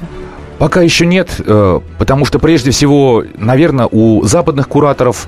Пока 0.60 0.82
еще 0.82 1.08
нет, 1.08 1.40
э, 1.40 1.80
потому 1.98 2.26
что 2.26 2.38
прежде 2.38 2.70
всего, 2.70 3.24
наверное, 3.36 3.88
у 3.90 4.24
западных 4.24 4.68
кураторов 4.68 5.28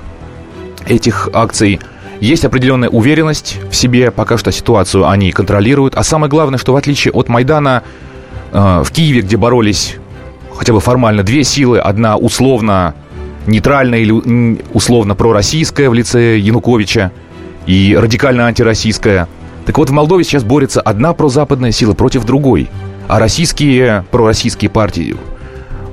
этих 0.86 1.28
акций– 1.32 1.80
есть 2.22 2.44
определенная 2.44 2.88
уверенность 2.88 3.58
в 3.68 3.74
себе, 3.74 4.12
пока 4.12 4.38
что 4.38 4.52
ситуацию 4.52 5.08
они 5.08 5.32
контролируют. 5.32 5.96
А 5.96 6.04
самое 6.04 6.30
главное, 6.30 6.56
что 6.56 6.72
в 6.72 6.76
отличие 6.76 7.10
от 7.10 7.28
Майдана, 7.28 7.82
э, 8.52 8.82
в 8.84 8.92
Киеве, 8.92 9.22
где 9.22 9.36
боролись 9.36 9.96
хотя 10.54 10.72
бы 10.72 10.78
формально 10.78 11.24
две 11.24 11.42
силы, 11.42 11.80
одна 11.80 12.16
условно 12.16 12.94
нейтральная 13.48 13.98
или 13.98 14.62
условно 14.72 15.16
пророссийская 15.16 15.90
в 15.90 15.94
лице 15.94 16.38
Януковича 16.38 17.10
и 17.66 17.98
радикально 18.00 18.46
антироссийская. 18.46 19.26
Так 19.66 19.76
вот, 19.78 19.90
в 19.90 19.92
Молдове 19.92 20.22
сейчас 20.22 20.44
борется 20.44 20.80
одна 20.80 21.14
прозападная 21.14 21.72
сила 21.72 21.94
против 21.94 22.24
другой. 22.24 22.70
А 23.12 23.18
российские, 23.18 24.06
пророссийские 24.10 24.70
партии 24.70 25.16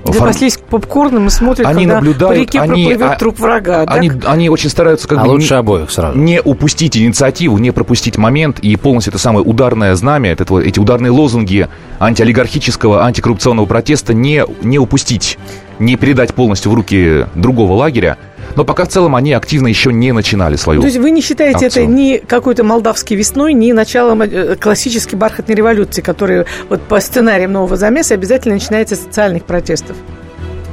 Запаслись 0.06 0.56
фор... 0.56 0.82
попкорном 0.82 1.28
и 1.28 1.30
смотрят, 1.30 1.68
они 1.68 1.86
когда 1.86 1.96
наблюдают, 1.96 2.36
по 2.36 2.40
реке 2.40 2.60
они, 2.62 2.86
проплывет 2.86 3.12
а, 3.12 3.16
труп 3.18 3.40
врага. 3.40 3.84
Они, 3.88 4.12
они 4.26 4.50
очень 4.50 4.70
стараются 4.70 5.08
как 5.08 5.20
а 5.20 5.26
бы 5.26 5.30
лучше 5.32 5.54
не, 5.54 5.60
обоих 5.60 5.92
сразу. 5.92 6.18
не 6.18 6.42
упустить 6.42 6.98
инициативу, 6.98 7.58
не 7.58 7.72
пропустить 7.72 8.18
момент 8.18 8.60
и 8.60 8.76
полностью 8.78 9.12
это 9.12 9.20
самое 9.20 9.46
ударное 9.46 9.94
знамя, 9.96 10.32
это, 10.32 10.60
эти 10.60 10.80
ударные 10.80 11.12
лозунги 11.12 11.68
антиолигархического, 12.00 13.04
антикоррупционного 13.04 13.66
протеста 13.66 14.14
не, 14.14 14.46
не 14.64 14.80
упустить, 14.80 15.38
не 15.78 15.98
передать 15.98 16.34
полностью 16.34 16.72
в 16.72 16.76
руки 16.76 17.28
другого 17.36 17.74
лагеря, 17.74 18.18
но 18.60 18.66
пока 18.66 18.84
в 18.84 18.90
целом 18.90 19.16
они 19.16 19.32
активно 19.32 19.68
еще 19.68 19.94
не 19.94 20.12
начинали 20.12 20.58
свою 20.58 20.82
То 20.82 20.88
есть 20.88 21.00
вы 21.00 21.12
не 21.12 21.22
считаете 21.22 21.68
акцию. 21.68 21.86
это 21.86 21.94
ни 21.94 22.18
какой-то 22.18 22.66
молдавской 22.66 23.16
весной, 23.16 23.54
ни 23.54 23.72
началом 23.72 24.22
э, 24.22 24.58
классической 24.58 25.16
бархатной 25.16 25.56
революции, 25.56 26.02
которая 26.02 26.46
вот 26.68 26.82
по 26.82 27.00
сценариям 27.00 27.54
нового 27.54 27.78
замеса 27.78 28.16
обязательно 28.16 28.56
начинается 28.56 28.98
с 28.98 29.00
социальных 29.00 29.46
протестов? 29.46 29.96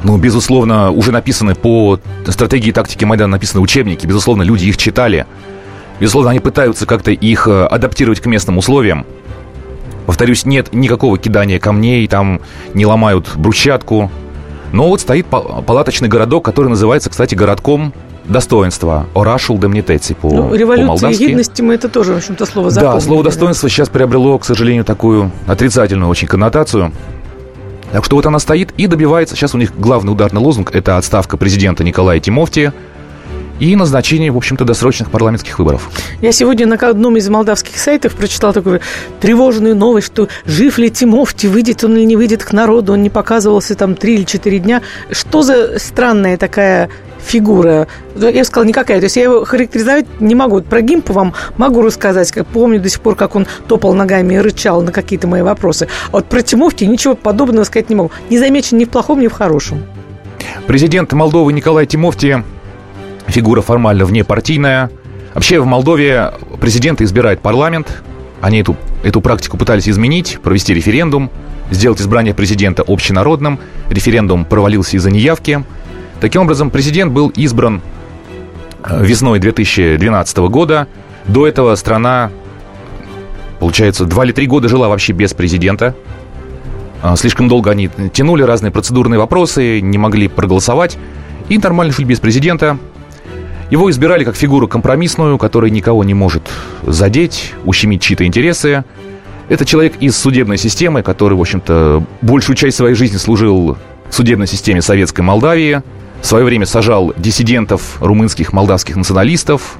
Ну, 0.02 0.16
безусловно, 0.16 0.90
уже 0.90 1.12
написаны 1.12 1.54
по 1.54 2.00
стратегии 2.26 2.70
и 2.70 2.72
тактике 2.72 3.06
Майдана 3.06 3.30
написаны 3.30 3.60
учебники. 3.60 4.04
Безусловно, 4.04 4.42
люди 4.42 4.64
их 4.64 4.78
читали. 4.78 5.24
Безусловно, 6.00 6.30
они 6.30 6.40
пытаются 6.40 6.86
как-то 6.86 7.12
их 7.12 7.46
э, 7.46 7.66
адаптировать 7.66 8.18
к 8.18 8.26
местным 8.26 8.58
условиям. 8.58 9.06
Повторюсь, 10.06 10.44
нет 10.44 10.72
никакого 10.72 11.18
кидания 11.18 11.60
камней, 11.60 12.08
там 12.08 12.40
не 12.74 12.84
ломают 12.84 13.36
брусчатку, 13.36 14.10
но 14.72 14.88
вот 14.88 15.00
стоит 15.00 15.26
палаточный 15.26 16.08
городок, 16.08 16.44
который 16.44 16.68
называется, 16.68 17.10
кстати, 17.10 17.34
городком 17.34 17.92
достоинства. 18.24 19.06
Орашул 19.14 19.58
демнитеци 19.58 20.14
по 20.14 20.28
ну, 20.28 20.54
революция 20.54 21.12
гидности 21.12 21.62
мы 21.62 21.74
это 21.74 21.88
тоже, 21.88 22.14
в 22.14 22.16
общем-то, 22.16 22.44
слово 22.46 22.70
запомнили. 22.70 23.00
Да, 23.00 23.04
слово 23.04 23.24
достоинство 23.24 23.68
да. 23.68 23.74
сейчас 23.74 23.88
приобрело, 23.88 24.38
к 24.38 24.44
сожалению, 24.44 24.84
такую 24.84 25.30
отрицательную 25.46 26.10
очень 26.10 26.28
коннотацию. 26.28 26.92
Так 27.92 28.04
что 28.04 28.16
вот 28.16 28.26
она 28.26 28.40
стоит 28.40 28.72
и 28.76 28.88
добивается, 28.88 29.36
сейчас 29.36 29.54
у 29.54 29.58
них 29.58 29.78
главный 29.78 30.10
ударный 30.10 30.40
лозунг– 30.40 30.70
это 30.74 30.96
отставка 30.96 31.36
президента 31.36 31.84
Николая 31.84 32.18
Тимофти– 32.18 32.72
и 33.60 33.74
назначение, 33.76 34.30
в 34.30 34.36
общем-то, 34.36 34.64
досрочных 34.64 35.10
парламентских 35.10 35.58
выборов. 35.58 35.90
Я 36.20 36.32
сегодня 36.32 36.66
на 36.66 36.76
одном 36.76 37.16
из 37.16 37.28
молдавских 37.28 37.78
сайтов 37.78 38.14
прочитал 38.14 38.52
такую 38.52 38.80
тревожную 39.20 39.74
новость, 39.76 40.08
что 40.08 40.28
жив 40.44 40.78
ли 40.78 40.90
Тимофти, 40.90 41.46
выйдет 41.46 41.82
он 41.84 41.96
или 41.96 42.04
не 42.04 42.16
выйдет 42.16 42.44
к 42.44 42.52
народу, 42.52 42.92
он 42.92 43.02
не 43.02 43.10
показывался 43.10 43.74
там 43.74 43.94
три 43.94 44.16
или 44.16 44.24
четыре 44.24 44.58
дня. 44.58 44.82
Что 45.10 45.42
за 45.42 45.78
странная 45.78 46.36
такая 46.36 46.90
фигура. 47.26 47.88
Я 48.14 48.30
бы 48.30 48.44
сказала, 48.44 48.66
никакая. 48.66 48.98
То 48.98 49.04
есть 49.04 49.16
я 49.16 49.24
его 49.24 49.44
характеризовать 49.44 50.06
не 50.20 50.34
могу. 50.34 50.60
Про 50.62 50.80
Гимпа 50.80 51.12
вам 51.12 51.34
могу 51.56 51.82
рассказать. 51.82 52.30
Как 52.30 52.46
помню 52.46 52.80
до 52.80 52.88
сих 52.88 53.00
пор, 53.00 53.16
как 53.16 53.34
он 53.34 53.46
топал 53.66 53.94
ногами 53.94 54.34
и 54.34 54.38
рычал 54.38 54.82
на 54.82 54.92
какие-то 54.92 55.26
мои 55.26 55.42
вопросы. 55.42 55.88
А 56.08 56.12
вот 56.12 56.26
про 56.26 56.42
Тимофти 56.42 56.84
ничего 56.84 57.14
подобного 57.14 57.64
сказать 57.64 57.88
не 57.88 57.96
могу. 57.96 58.10
Не 58.30 58.38
замечен 58.38 58.78
ни 58.78 58.84
в 58.84 58.90
плохом, 58.90 59.20
ни 59.20 59.26
в 59.26 59.32
хорошем. 59.32 59.82
Президент 60.66 61.12
Молдовы 61.12 61.52
Николай 61.52 61.86
Тимофти 61.86 62.44
фигура 63.28 63.62
формально 63.62 64.04
внепартийная. 64.04 64.90
Вообще 65.34 65.60
в 65.60 65.66
Молдове 65.66 66.32
президента 66.60 67.04
избирает 67.04 67.40
парламент. 67.40 68.02
Они 68.40 68.60
эту, 68.60 68.76
эту 69.02 69.20
практику 69.20 69.56
пытались 69.58 69.88
изменить, 69.88 70.38
провести 70.42 70.72
референдум, 70.74 71.30
сделать 71.70 72.00
избрание 72.00 72.34
президента 72.34 72.82
общенародным. 72.86 73.58
Референдум 73.90 74.44
провалился 74.44 74.96
из-за 74.96 75.10
неявки. 75.10 75.64
Таким 76.20 76.42
образом, 76.42 76.70
президент 76.70 77.12
был 77.12 77.28
избран 77.30 77.82
э, 78.84 79.04
весной 79.04 79.38
2012 79.38 80.38
года. 80.38 80.86
До 81.26 81.46
этого 81.46 81.74
страна, 81.74 82.30
получается, 83.58 84.04
два 84.04 84.24
или 84.24 84.32
три 84.32 84.46
года 84.46 84.68
жила 84.68 84.88
вообще 84.88 85.12
без 85.12 85.34
президента. 85.34 85.94
А, 87.02 87.16
слишком 87.16 87.48
долго 87.48 87.70
они 87.70 87.90
тянули 88.12 88.42
разные 88.42 88.70
процедурные 88.70 89.18
вопросы, 89.18 89.80
не 89.80 89.98
могли 89.98 90.28
проголосовать. 90.28 90.96
И 91.48 91.58
нормально 91.58 91.92
шли 91.92 92.04
без 92.04 92.20
президента. 92.20 92.78
Его 93.70 93.90
избирали 93.90 94.22
как 94.22 94.36
фигуру 94.36 94.68
компромиссную, 94.68 95.38
которая 95.38 95.70
никого 95.70 96.04
не 96.04 96.14
может 96.14 96.42
задеть, 96.82 97.52
ущемить 97.64 98.00
чьи-то 98.00 98.24
интересы. 98.24 98.84
Это 99.48 99.64
человек 99.64 99.94
из 100.00 100.16
судебной 100.16 100.56
системы, 100.56 101.02
который, 101.02 101.34
в 101.34 101.40
общем-то, 101.40 102.04
большую 102.22 102.56
часть 102.56 102.76
своей 102.76 102.94
жизни 102.94 103.16
служил 103.16 103.76
в 104.08 104.14
судебной 104.14 104.46
системе 104.46 104.82
Советской 104.82 105.22
Молдавии. 105.22 105.82
В 106.20 106.26
свое 106.26 106.44
время 106.44 106.66
сажал 106.66 107.12
диссидентов, 107.16 108.00
румынских, 108.00 108.52
молдавских 108.52 108.96
националистов. 108.96 109.76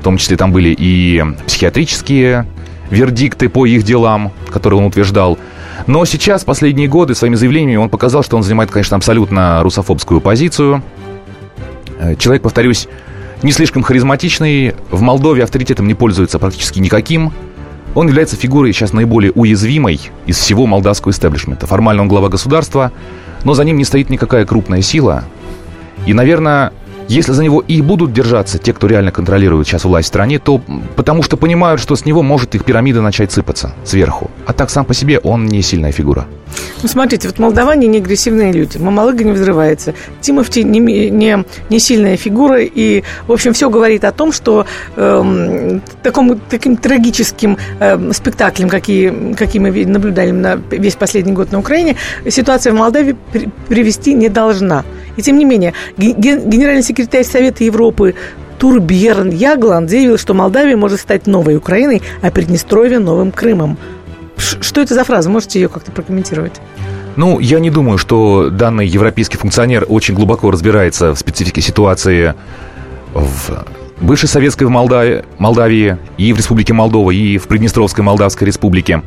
В 0.00 0.04
том 0.04 0.16
числе 0.16 0.36
там 0.36 0.52
были 0.52 0.74
и 0.76 1.22
психиатрические 1.46 2.46
вердикты 2.90 3.48
по 3.48 3.66
их 3.66 3.82
делам, 3.82 4.32
которые 4.48 4.78
он 4.78 4.86
утверждал. 4.86 5.38
Но 5.86 6.04
сейчас, 6.04 6.44
последние 6.44 6.88
годы, 6.88 7.14
своими 7.14 7.34
заявлениями 7.34 7.76
он 7.76 7.88
показал, 7.88 8.22
что 8.22 8.36
он 8.36 8.42
занимает, 8.42 8.70
конечно, 8.70 8.96
абсолютно 8.96 9.62
русофобскую 9.62 10.20
позицию. 10.20 10.82
Э, 11.98 12.14
человек, 12.16 12.42
повторюсь, 12.42 12.88
не 13.42 13.52
слишком 13.52 13.82
харизматичный, 13.82 14.74
в 14.90 15.00
Молдове 15.00 15.44
авторитетом 15.44 15.86
не 15.86 15.94
пользуется 15.94 16.38
практически 16.38 16.78
никаким. 16.78 17.32
Он 17.94 18.06
является 18.06 18.36
фигурой 18.36 18.72
сейчас 18.72 18.92
наиболее 18.92 19.32
уязвимой 19.32 20.00
из 20.26 20.38
всего 20.38 20.66
молдавского 20.66 21.12
истеблишмента. 21.12 21.66
Формально 21.66 22.02
он 22.02 22.08
глава 22.08 22.28
государства, 22.28 22.92
но 23.44 23.54
за 23.54 23.64
ним 23.64 23.76
не 23.76 23.84
стоит 23.84 24.10
никакая 24.10 24.44
крупная 24.44 24.82
сила. 24.82 25.24
И, 26.06 26.12
наверное, 26.12 26.72
если 27.08 27.32
за 27.32 27.42
него 27.42 27.64
и 27.66 27.80
будут 27.80 28.12
держаться 28.12 28.58
те, 28.58 28.72
кто 28.74 28.86
реально 28.86 29.10
контролирует 29.10 29.66
сейчас 29.66 29.84
власть 29.84 30.06
в 30.06 30.08
стране, 30.08 30.38
то 30.38 30.60
потому 30.94 31.22
что 31.22 31.36
понимают, 31.36 31.80
что 31.80 31.96
с 31.96 32.04
него 32.04 32.22
может 32.22 32.54
их 32.54 32.64
пирамида 32.64 33.00
начать 33.00 33.32
сыпаться 33.32 33.72
сверху. 33.84 34.30
А 34.46 34.52
так 34.52 34.68
сам 34.68 34.84
по 34.84 34.94
себе 34.94 35.18
он 35.18 35.46
не 35.46 35.62
сильная 35.62 35.92
фигура. 35.92 36.26
Ну, 36.82 36.88
смотрите, 36.88 37.28
вот 37.28 37.38
молдаване 37.38 37.86
не 37.86 37.98
агрессивные 37.98 38.52
люди. 38.52 38.78
Мамалыга 38.78 39.24
не 39.24 39.32
взрывается. 39.32 39.94
Тимофти 40.20 40.60
не, 40.60 40.78
не, 40.78 41.44
не 41.70 41.78
сильная 41.78 42.16
фигура. 42.16 42.60
И, 42.60 43.02
в 43.26 43.32
общем, 43.32 43.52
все 43.52 43.68
говорит 43.68 44.04
о 44.04 44.12
том, 44.12 44.32
что 44.32 44.66
эм, 44.96 45.82
такому, 46.02 46.38
таким 46.48 46.76
трагическим 46.76 47.58
эм, 47.80 48.12
спектаклем, 48.12 48.68
какие, 48.68 49.34
какие 49.34 49.60
мы 49.60 49.86
наблюдали 49.86 50.30
на 50.30 50.60
весь 50.70 50.94
последний 50.94 51.32
год 51.32 51.52
на 51.52 51.58
Украине, 51.58 51.96
ситуация 52.28 52.72
в 52.72 52.76
Молдавии 52.76 53.16
при, 53.32 53.48
привести 53.68 54.14
не 54.14 54.28
должна. 54.28 54.84
И 55.16 55.22
тем 55.22 55.38
не 55.38 55.44
менее, 55.44 55.74
генеральный 55.96 56.82
секретарь 56.82 57.24
Совета 57.24 57.64
Европы 57.64 58.14
Турберн 58.58 59.30
Ягланд 59.30 59.88
заявил, 59.88 60.18
что 60.18 60.34
Молдавия 60.34 60.76
может 60.76 61.00
стать 61.00 61.26
новой 61.26 61.56
Украиной, 61.56 62.02
а 62.22 62.30
Приднестровье– 62.30 62.98
новым 63.00 63.30
Крымом. 63.30 63.78
Что 64.38 64.80
это 64.80 64.94
за 64.94 65.04
фраза? 65.04 65.28
Можете 65.28 65.60
ее 65.60 65.68
как-то 65.68 65.90
прокомментировать? 65.92 66.60
Ну, 67.16 67.40
я 67.40 67.58
не 67.58 67.70
думаю, 67.70 67.98
что 67.98 68.48
данный 68.50 68.86
европейский 68.86 69.36
функционер 69.36 69.84
очень 69.88 70.14
глубоко 70.14 70.50
разбирается 70.50 71.14
в 71.14 71.18
специфике 71.18 71.60
ситуации 71.60 72.34
в 73.12 73.66
бывшей 74.00 74.28
советской 74.28 74.68
Молдавии, 74.68 75.24
Молдавии 75.38 75.98
и 76.16 76.32
в 76.32 76.36
Республике 76.36 76.72
Молдова, 76.72 77.10
и 77.10 77.38
в 77.38 77.48
Приднестровской 77.48 78.04
Молдавской 78.04 78.46
Республике. 78.46 79.02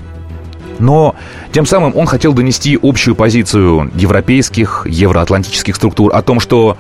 Но 0.80 1.16
тем 1.52 1.66
самым 1.66 1.96
он 1.96 2.06
хотел 2.06 2.34
донести 2.34 2.78
общую 2.82 3.16
позицию 3.16 3.92
европейских, 3.96 4.86
евроатлантических 4.90 5.76
структур 5.76 6.14
о 6.14 6.22
том, 6.22 6.40
что 6.40 6.78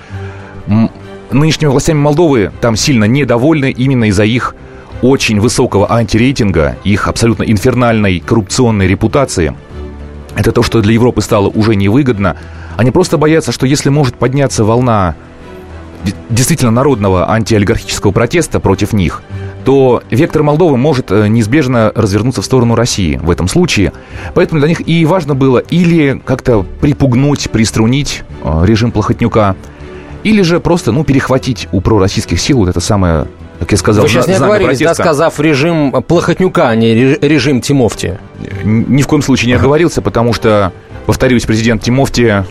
нынешними 1.31 1.69
властями 1.69 1.99
Молдовы 1.99 2.51
там 2.61 2.75
сильно 2.75 3.05
недовольны 3.05 3.71
именно 3.71 4.05
из-за 4.05 4.23
их 4.23 4.55
очень 5.01 5.39
высокого 5.39 5.91
антирейтинга, 5.91 6.77
их 6.83 7.07
абсолютно 7.07 7.43
инфернальной 7.43 8.19
коррупционной 8.19 8.87
репутации. 8.87 9.55
Это 10.35 10.51
то, 10.51 10.63
что 10.63 10.81
для 10.81 10.93
Европы 10.93 11.21
стало 11.21 11.47
уже 11.47 11.75
невыгодно. 11.75 12.37
Они 12.77 12.91
просто 12.91 13.17
боятся, 13.17 13.51
что 13.51 13.65
если 13.65 13.89
может 13.89 14.15
подняться 14.15 14.63
волна 14.63 15.15
действительно 16.29 16.71
народного 16.71 17.31
антиолигархического 17.31 18.11
протеста 18.11 18.59
против 18.59 18.93
них, 18.93 19.21
то 19.65 20.01
вектор 20.09 20.41
Молдовы 20.41 20.77
может 20.77 21.11
э, 21.11 21.27
неизбежно 21.27 21.91
развернуться 21.93 22.41
в 22.41 22.45
сторону 22.45 22.73
России 22.73 23.19
в 23.21 23.29
этом 23.29 23.47
случае. 23.47 23.93
Поэтому 24.33 24.59
для 24.59 24.69
них 24.69 24.87
и 24.87 25.05
важно 25.05 25.35
было 25.35 25.59
или 25.59 26.19
как-то 26.25 26.65
припугнуть, 26.81 27.51
приструнить 27.51 28.23
э, 28.43 28.63
режим 28.65 28.91
Плохотнюка, 28.91 29.55
или 30.23 30.41
же 30.41 30.59
просто, 30.59 30.91
ну, 30.91 31.03
перехватить 31.03 31.67
у 31.71 31.81
пророссийских 31.81 32.39
сил 32.39 32.59
вот 32.59 32.69
это 32.69 32.79
самое 32.79 33.27
как 33.61 33.73
я 33.73 33.77
сказал, 33.77 34.03
Вы 34.03 34.09
сейчас 34.09 34.27
не 34.27 34.33
оговорились, 34.33 34.79
да, 34.79 34.95
сказав 34.95 35.39
режим 35.39 35.91
Плохотнюка, 35.91 36.69
а 36.69 36.75
не 36.75 36.95
режим 36.95 37.61
Тимофти? 37.61 38.17
Ни 38.63 39.03
в 39.03 39.07
коем 39.07 39.21
случае 39.21 39.49
не 39.49 39.53
оговорился, 39.53 40.01
потому 40.01 40.33
что, 40.33 40.73
повторюсь, 41.05 41.45
президент 41.45 41.83
Тимофти 41.83 42.43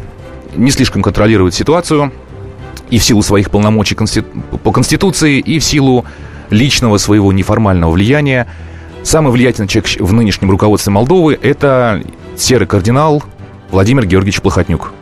не 0.54 0.70
слишком 0.70 1.02
контролирует 1.02 1.52
ситуацию 1.52 2.12
и 2.90 2.98
в 3.00 3.02
силу 3.02 3.22
своих 3.22 3.50
полномочий 3.50 3.96
по 4.62 4.70
Конституции, 4.70 5.40
и 5.40 5.58
в 5.58 5.64
силу 5.64 6.04
личного 6.50 6.96
своего 6.98 7.32
неформального 7.32 7.90
влияния. 7.90 8.46
Самый 9.02 9.32
влиятельный 9.32 9.66
человек 9.66 9.90
в 10.00 10.12
нынешнем 10.12 10.48
руководстве 10.48 10.92
Молдовы– 10.92 11.36
это 11.42 12.02
серый 12.36 12.68
кардинал 12.68 13.20
Владимир 13.72 14.06
Георгиевич 14.06 14.40
Плохотнюк. 14.42 14.92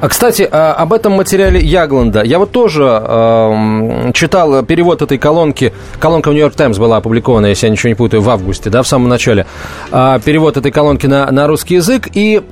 А, 0.00 0.08
кстати, 0.08 0.46
а, 0.50 0.74
об 0.74 0.92
этом 0.92 1.12
материале 1.12 1.60
Ягланда. 1.60 2.22
Я 2.22 2.38
вот 2.38 2.50
тоже 2.52 2.84
э, 2.84 4.12
читал 4.12 4.62
перевод 4.62 5.00
этой 5.00 5.16
колонки. 5.16 5.72
Колонка 5.98 6.28
в 6.28 6.32
Нью-Йорк 6.32 6.54
Таймс 6.54 6.78
была 6.78 6.98
опубликована, 6.98 7.46
если 7.46 7.66
я 7.66 7.72
ничего 7.72 7.88
не 7.88 7.94
путаю, 7.94 8.20
в 8.22 8.28
августе, 8.28 8.68
да, 8.68 8.82
в 8.82 8.86
самом 8.88 9.08
начале. 9.08 9.46
Э, 9.90 10.18
перевод 10.22 10.58
этой 10.58 10.70
колонки 10.70 11.06
на, 11.06 11.30
на 11.30 11.46
русский 11.46 11.76
язык. 11.76 12.08
И 12.12 12.42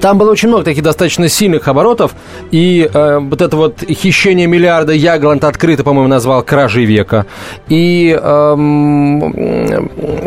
там 0.00 0.18
было 0.18 0.30
очень 0.30 0.48
много 0.48 0.64
таких 0.64 0.82
достаточно 0.82 1.28
сильных 1.28 1.66
оборотов, 1.66 2.14
и 2.50 2.88
э, 2.92 3.18
вот 3.18 3.40
это 3.40 3.56
вот 3.56 3.82
хищение 3.88 4.46
миллиарда 4.46 4.92
Ягланд 4.92 5.44
открыто, 5.44 5.82
по-моему, 5.84 6.08
назвал 6.08 6.42
кражей 6.42 6.84
века. 6.84 7.24
И 7.68 8.14
э, 8.20 8.54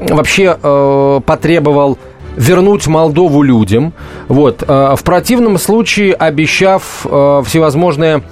вообще 0.10 0.58
э, 0.62 1.20
потребовал 1.24 2.00
вернуть 2.36 2.88
Молдову 2.88 3.42
людям. 3.42 3.94
Вот. 4.28 4.64
Э, 4.68 4.96
в 4.96 5.04
противном 5.04 5.58
случае, 5.58 6.14
обещав 6.14 7.06
э, 7.06 7.44
всевозможные 7.46 8.24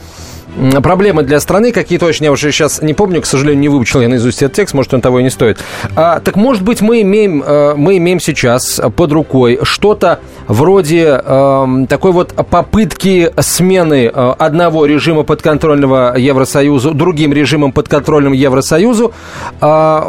проблемы 0.82 1.24
для 1.24 1.40
страны 1.40 1.72
какие 1.72 2.00
точно 2.00 2.26
я 2.26 2.32
уже 2.32 2.52
сейчас 2.52 2.82
не 2.82 2.94
помню, 2.94 3.22
к 3.22 3.26
сожалению, 3.26 3.62
не 3.62 3.70
выучил 3.70 4.02
я 4.02 4.10
наизусть 4.10 4.42
этот 4.42 4.56
текст, 4.56 4.74
может, 4.74 4.94
он 4.94 5.02
того 5.02 5.20
и 5.20 5.24
не 5.24 5.30
стоит. 5.30 5.60
А, 5.96 6.20
так, 6.20 6.36
может 6.36 6.64
быть, 6.64 6.82
мы 6.82 7.02
имеем, 7.02 7.44
э, 7.44 7.76
мы 7.76 7.98
имеем 7.98 8.20
сейчас 8.20 8.82
под 8.96 9.12
рукой 9.12 9.60
что-то 9.64 10.20
вроде 10.48 11.22
э, 11.24 11.86
такой 11.88 12.12
вот 12.12 12.34
попытки 12.50 13.32
смены 13.40 14.08
одного 14.08 14.86
режима 14.86 15.24
подконтрольного 15.24 16.16
Евросоюзу 16.18 16.94
другим 16.94 17.32
режимом 17.32 17.72
подконтрольным 17.72 18.34
Евросоюзу. 18.34 19.14
Э, 19.62 20.02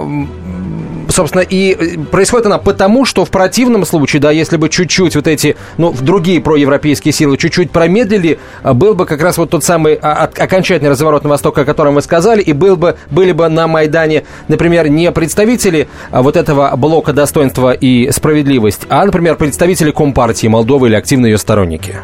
собственно, 1.10 1.42
и 1.42 1.72
э, 1.72 1.98
происходит 2.10 2.46
она 2.46 2.58
потому, 2.58 3.04
что 3.04 3.24
в 3.24 3.30
противном 3.30 3.84
случае, 3.84 4.20
да, 4.20 4.30
если 4.30 4.56
бы 4.56 4.68
чуть-чуть 4.68 5.16
вот 5.16 5.26
эти, 5.26 5.56
ну, 5.78 5.94
другие 5.98 6.40
проевропейские 6.40 7.12
силы 7.12 7.36
чуть-чуть 7.36 7.70
промедлили, 7.70 8.38
э, 8.62 8.72
был 8.72 8.94
бы 8.94 9.06
как 9.06 9.22
раз 9.22 9.38
вот 9.38 9.50
тот 9.50 9.64
самый 9.64 9.94
а, 9.94 10.24
окончательный 10.24 10.90
разворот 10.90 11.24
на 11.24 11.30
восток, 11.30 11.58
о 11.58 11.64
котором 11.64 11.94
вы 11.94 12.02
сказали, 12.02 12.42
и 12.42 12.52
был 12.52 12.76
бы, 12.76 12.96
были 13.10 13.32
бы 13.32 13.48
на 13.48 13.66
Майдане, 13.66 14.24
например, 14.48 14.88
не 14.88 15.10
представители 15.12 15.88
а, 16.10 16.22
вот 16.22 16.36
этого 16.36 16.74
блока 16.76 17.12
достоинства 17.12 17.72
и 17.72 18.10
справедливость, 18.10 18.82
а, 18.88 19.04
например, 19.04 19.36
представители 19.36 19.90
Компартии 19.90 20.46
Молдовы 20.46 20.88
или 20.88 20.94
активные 20.94 21.32
ее 21.32 21.38
сторонники. 21.38 21.96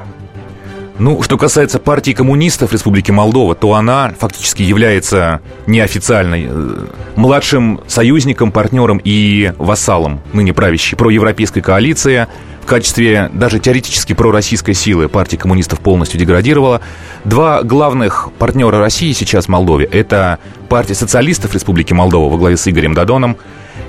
Ну, 0.99 1.21
что 1.23 1.37
касается 1.37 1.79
партии 1.79 2.13
коммунистов 2.13 2.73
Республики 2.73 3.11
Молдова, 3.11 3.55
то 3.55 3.75
она 3.75 4.15
фактически 4.19 4.63
является 4.63 5.41
неофициальной 5.67 6.47
э, 6.49 6.87
младшим 7.17 7.81
союзником, 7.87 8.51
партнером 8.51 8.99
и 9.05 9.53
вассалом 9.59 10.21
ныне 10.33 10.55
правящей 10.55 10.97
проевропейской 10.97 11.61
коалиции. 11.61 12.29
В 12.63 12.67
качестве 12.67 13.31
даже 13.35 13.59
теоретически 13.59 14.15
пророссийской 14.15 14.73
силы 14.73 15.09
партия 15.09 15.37
коммунистов 15.37 15.81
полностью 15.81 16.19
деградировала. 16.19 16.81
Два 17.25 17.63
главных 17.63 18.31
партнера 18.39 18.79
России 18.79 19.13
сейчас 19.13 19.45
в 19.45 19.49
Молдове– 19.51 19.85
это 19.93 20.39
партия 20.71 20.95
социалистов 20.95 21.53
Республики 21.53 21.93
Молдова 21.93 22.33
во 22.33 22.39
главе 22.39 22.57
с 22.57 22.67
Игорем 22.67 22.95
Дадоном 22.95 23.37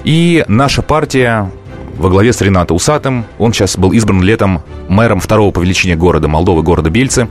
и 0.03 0.43
наша 0.49 0.81
партия 0.81 1.49
во 1.97 2.09
главе 2.09 2.31
с 2.31 2.41
Ренато 2.41 2.73
Усатым. 2.73 3.25
Он 3.37 3.53
сейчас 3.53 3.77
был 3.77 3.91
избран 3.91 4.21
летом 4.21 4.61
мэром 4.87 5.19
второго 5.19 5.51
по 5.51 5.59
величине 5.59 5.95
города 5.95 6.27
Молдовы, 6.27 6.63
города 6.63 6.89
Бельцы. 6.89 7.27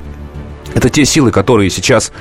Это 0.74 0.90
те 0.90 1.04
силы, 1.04 1.30
которые 1.30 1.70
сейчас 1.70 2.12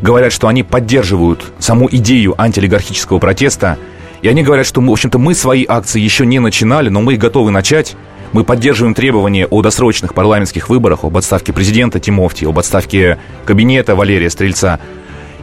говорят, 0.00 0.32
что 0.32 0.48
они 0.48 0.62
поддерживают 0.62 1.52
саму 1.58 1.88
идею 1.90 2.34
антиолигархического 2.40 3.18
протеста. 3.18 3.78
И 4.22 4.28
они 4.28 4.42
говорят, 4.42 4.66
что, 4.66 4.80
в 4.80 4.90
общем-то, 4.90 5.18
мы 5.18 5.34
свои 5.34 5.64
акции 5.66 6.00
еще 6.00 6.26
не 6.26 6.38
начинали, 6.38 6.88
но 6.88 7.00
мы 7.00 7.16
готовы 7.16 7.50
начать. 7.50 7.96
Мы 8.32 8.44
поддерживаем 8.44 8.94
требования 8.94 9.46
о 9.46 9.60
досрочных 9.60 10.14
парламентских 10.14 10.68
выборах, 10.68 11.04
об 11.04 11.16
отставке 11.16 11.52
президента 11.52 12.00
Тимофти, 12.00 12.44
об 12.44 12.58
отставке 12.58 13.18
кабинета 13.44 13.94
Валерия 13.94 14.30
Стрельца. 14.30 14.78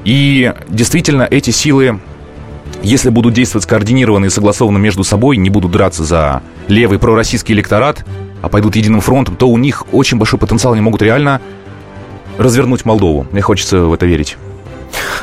И 0.06 0.54
действительно, 0.70 1.28
эти 1.30 1.50
силы 1.52 2.00
если 2.84 3.10
будут 3.10 3.34
действовать 3.34 3.64
скоординированно 3.64 4.26
и 4.26 4.30
согласованно 4.30 4.78
между 4.78 5.04
собой, 5.04 5.38
не 5.38 5.50
будут 5.50 5.72
драться 5.72 6.04
за 6.04 6.42
левый 6.68 7.00
пророссийский 7.00 7.54
электорат, 7.54 8.06
а 8.42 8.50
пойдут 8.50 8.76
единым 8.76 9.02
фронтом, 9.02 9.36
то 9.36 9.48
у 9.48 9.58
них 9.58 9.86
очень 9.92 10.18
большой 10.18 10.40
потенциал, 10.40 10.74
они 10.74 10.82
могут 10.82 11.02
реально 11.02 11.42
развернуть 12.38 12.86
Молдову. 12.86 13.26
Мне 13.32 13.42
хочется 13.42 13.82
в 13.82 13.94
это 13.94 14.06
верить. 14.06 14.38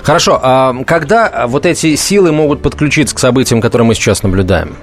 Хорошо, 0.02 0.38
а 0.42 0.74
когда 0.84 1.46
вот 1.46 1.64
эти 1.64 1.96
силы 1.96 2.32
могут 2.32 2.60
подключиться 2.60 3.14
к 3.14 3.18
событиям, 3.18 3.60
которые 3.60 3.86
мы 3.86 3.94
сейчас 3.94 4.22
наблюдаем? 4.22 4.74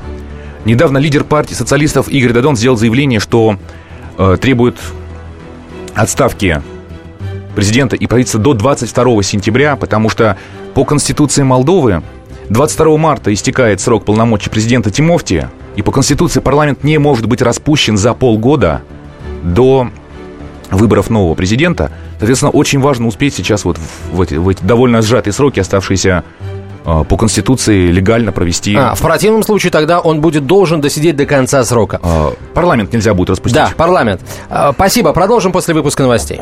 Недавно 0.65 0.97
лидер 0.97 1.23
партии 1.23 1.53
социалистов 1.53 2.07
Игорь 2.09 2.33
Дадон 2.33 2.55
сделал 2.55 2.77
заявление, 2.77 3.19
что 3.19 3.57
э, 4.17 4.37
требует 4.39 4.77
отставки 5.93 6.61
президента 7.55 7.95
и 7.95 8.07
правительства 8.07 8.39
до 8.39 8.53
22 8.53 9.23
сентября, 9.23 9.75
потому 9.75 10.09
что 10.09 10.37
по 10.73 10.85
Конституции 10.85 11.43
Молдовы 11.43 12.01
22 12.49 12.97
марта 12.97 13.33
истекает 13.33 13.81
срок 13.81 14.05
полномочий 14.05 14.49
президента 14.49 14.91
Тимофти, 14.91 15.49
и 15.75 15.81
по 15.81 15.91
Конституции 15.91 16.39
парламент 16.39 16.83
не 16.83 16.97
может 16.97 17.25
быть 17.27 17.41
распущен 17.41 17.97
за 17.97 18.13
полгода 18.13 18.81
до 19.43 19.89
выборов 20.69 21.09
нового 21.09 21.35
президента. 21.35 21.91
Соответственно, 22.17 22.51
очень 22.51 22.79
важно 22.79 23.07
успеть 23.07 23.33
сейчас 23.33 23.65
вот 23.65 23.77
в 24.11 24.21
эти, 24.21 24.35
в 24.35 24.47
эти 24.47 24.63
довольно 24.63 25.01
сжатые 25.01 25.33
сроки, 25.33 25.59
оставшиеся 25.59 26.23
а, 26.85 27.03
по 27.03 27.17
Конституции 27.17 27.87
легально 27.87 28.31
провести. 28.31 28.75
А, 28.75 28.95
в 28.95 29.01
противном 29.01 29.43
случае 29.43 29.71
тогда 29.71 29.99
он 29.99 30.21
будет 30.21 30.45
должен 30.45 30.81
досидеть 30.81 31.15
до 31.15 31.25
конца 31.25 31.63
срока. 31.63 31.99
А, 32.01 32.33
парламент 32.53 32.93
нельзя 32.93 33.13
будет 33.13 33.31
распустить. 33.31 33.61
Да, 33.61 33.71
парламент. 33.75 34.21
А, 34.49 34.71
спасибо. 34.73 35.13
Продолжим 35.13 35.51
после 35.51 35.73
выпуска 35.73 36.03
новостей. 36.03 36.41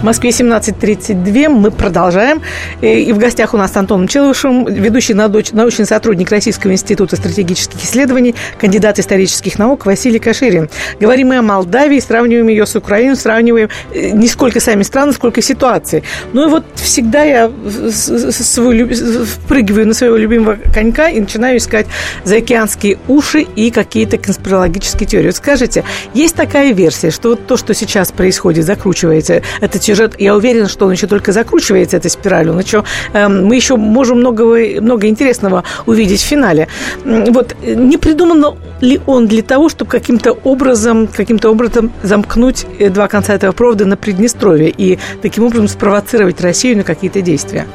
В 0.00 0.02
Москве 0.02 0.30
17.32. 0.30 1.48
Мы 1.50 1.70
продолжаем. 1.70 2.40
И 2.80 3.12
в 3.12 3.18
гостях 3.18 3.52
у 3.52 3.58
нас 3.58 3.76
Антон 3.76 4.08
Челышев, 4.08 4.66
ведущий 4.66 5.12
научный 5.12 5.84
сотрудник 5.84 6.30
Российского 6.30 6.72
института 6.72 7.16
стратегических 7.16 7.84
исследований, 7.84 8.34
кандидат 8.58 8.98
исторических 8.98 9.58
наук 9.58 9.84
Василий 9.84 10.18
Каширин. 10.18 10.70
Говорим 10.98 11.28
мы 11.28 11.36
о 11.36 11.42
Молдавии, 11.42 12.00
сравниваем 12.00 12.48
ее 12.48 12.64
с 12.64 12.74
Украиной, 12.76 13.14
сравниваем 13.16 13.68
э, 13.92 14.08
не 14.10 14.26
сколько 14.28 14.58
сами 14.58 14.84
страны, 14.84 15.12
сколько 15.12 15.42
ситуации. 15.42 16.02
Ну 16.32 16.46
и 16.46 16.50
вот 16.50 16.64
всегда 16.76 17.22
я 17.22 17.50
свой, 17.90 18.84
впрыгиваю 18.84 19.86
на 19.86 19.92
своего 19.92 20.16
любимого 20.16 20.56
конька 20.72 21.10
и 21.10 21.20
начинаю 21.20 21.58
искать 21.58 21.86
заокеанские 22.24 22.96
уши 23.06 23.42
и 23.42 23.70
какие-то 23.70 24.16
конспирологические 24.16 25.06
теории. 25.06 25.26
Вот 25.26 25.36
скажите, 25.36 25.84
есть 26.14 26.36
такая 26.36 26.72
версия, 26.72 27.10
что 27.10 27.30
вот 27.30 27.46
то, 27.46 27.58
что 27.58 27.74
сейчас 27.74 28.12
происходит, 28.12 28.64
закручивается, 28.64 29.42
этот 29.60 29.89
сюжет, 29.90 30.14
я 30.18 30.36
уверена, 30.36 30.68
что 30.68 30.86
он 30.86 30.92
еще 30.92 31.06
только 31.06 31.32
закручивается, 31.32 31.96
этой 31.96 32.10
спиралью, 32.10 32.54
но 32.54 32.62
что, 32.62 32.84
э, 33.12 33.28
мы 33.28 33.56
еще 33.56 33.76
можем 33.76 34.18
много, 34.18 34.80
много 34.80 35.06
интересного 35.08 35.64
увидеть 35.86 36.20
в 36.20 36.26
финале. 36.26 36.68
Вот 37.04 37.56
не 37.62 37.96
придумано 37.96 38.56
ли 38.80 39.00
он 39.06 39.26
для 39.26 39.42
того, 39.42 39.68
чтобы 39.68 39.90
каким-то 39.90 40.32
образом, 40.32 41.06
каким-то 41.08 41.50
образом 41.50 41.92
замкнуть 42.02 42.66
э, 42.78 42.88
два 42.88 43.08
конца 43.08 43.34
этого 43.34 43.52
провода 43.52 43.84
на 43.84 43.96
Приднестровье 43.96 44.70
и 44.70 44.98
таким 45.22 45.44
образом 45.44 45.68
спровоцировать 45.68 46.40
Россию 46.40 46.78
на 46.78 46.84
какие-то 46.84 47.20
действия? 47.20 47.66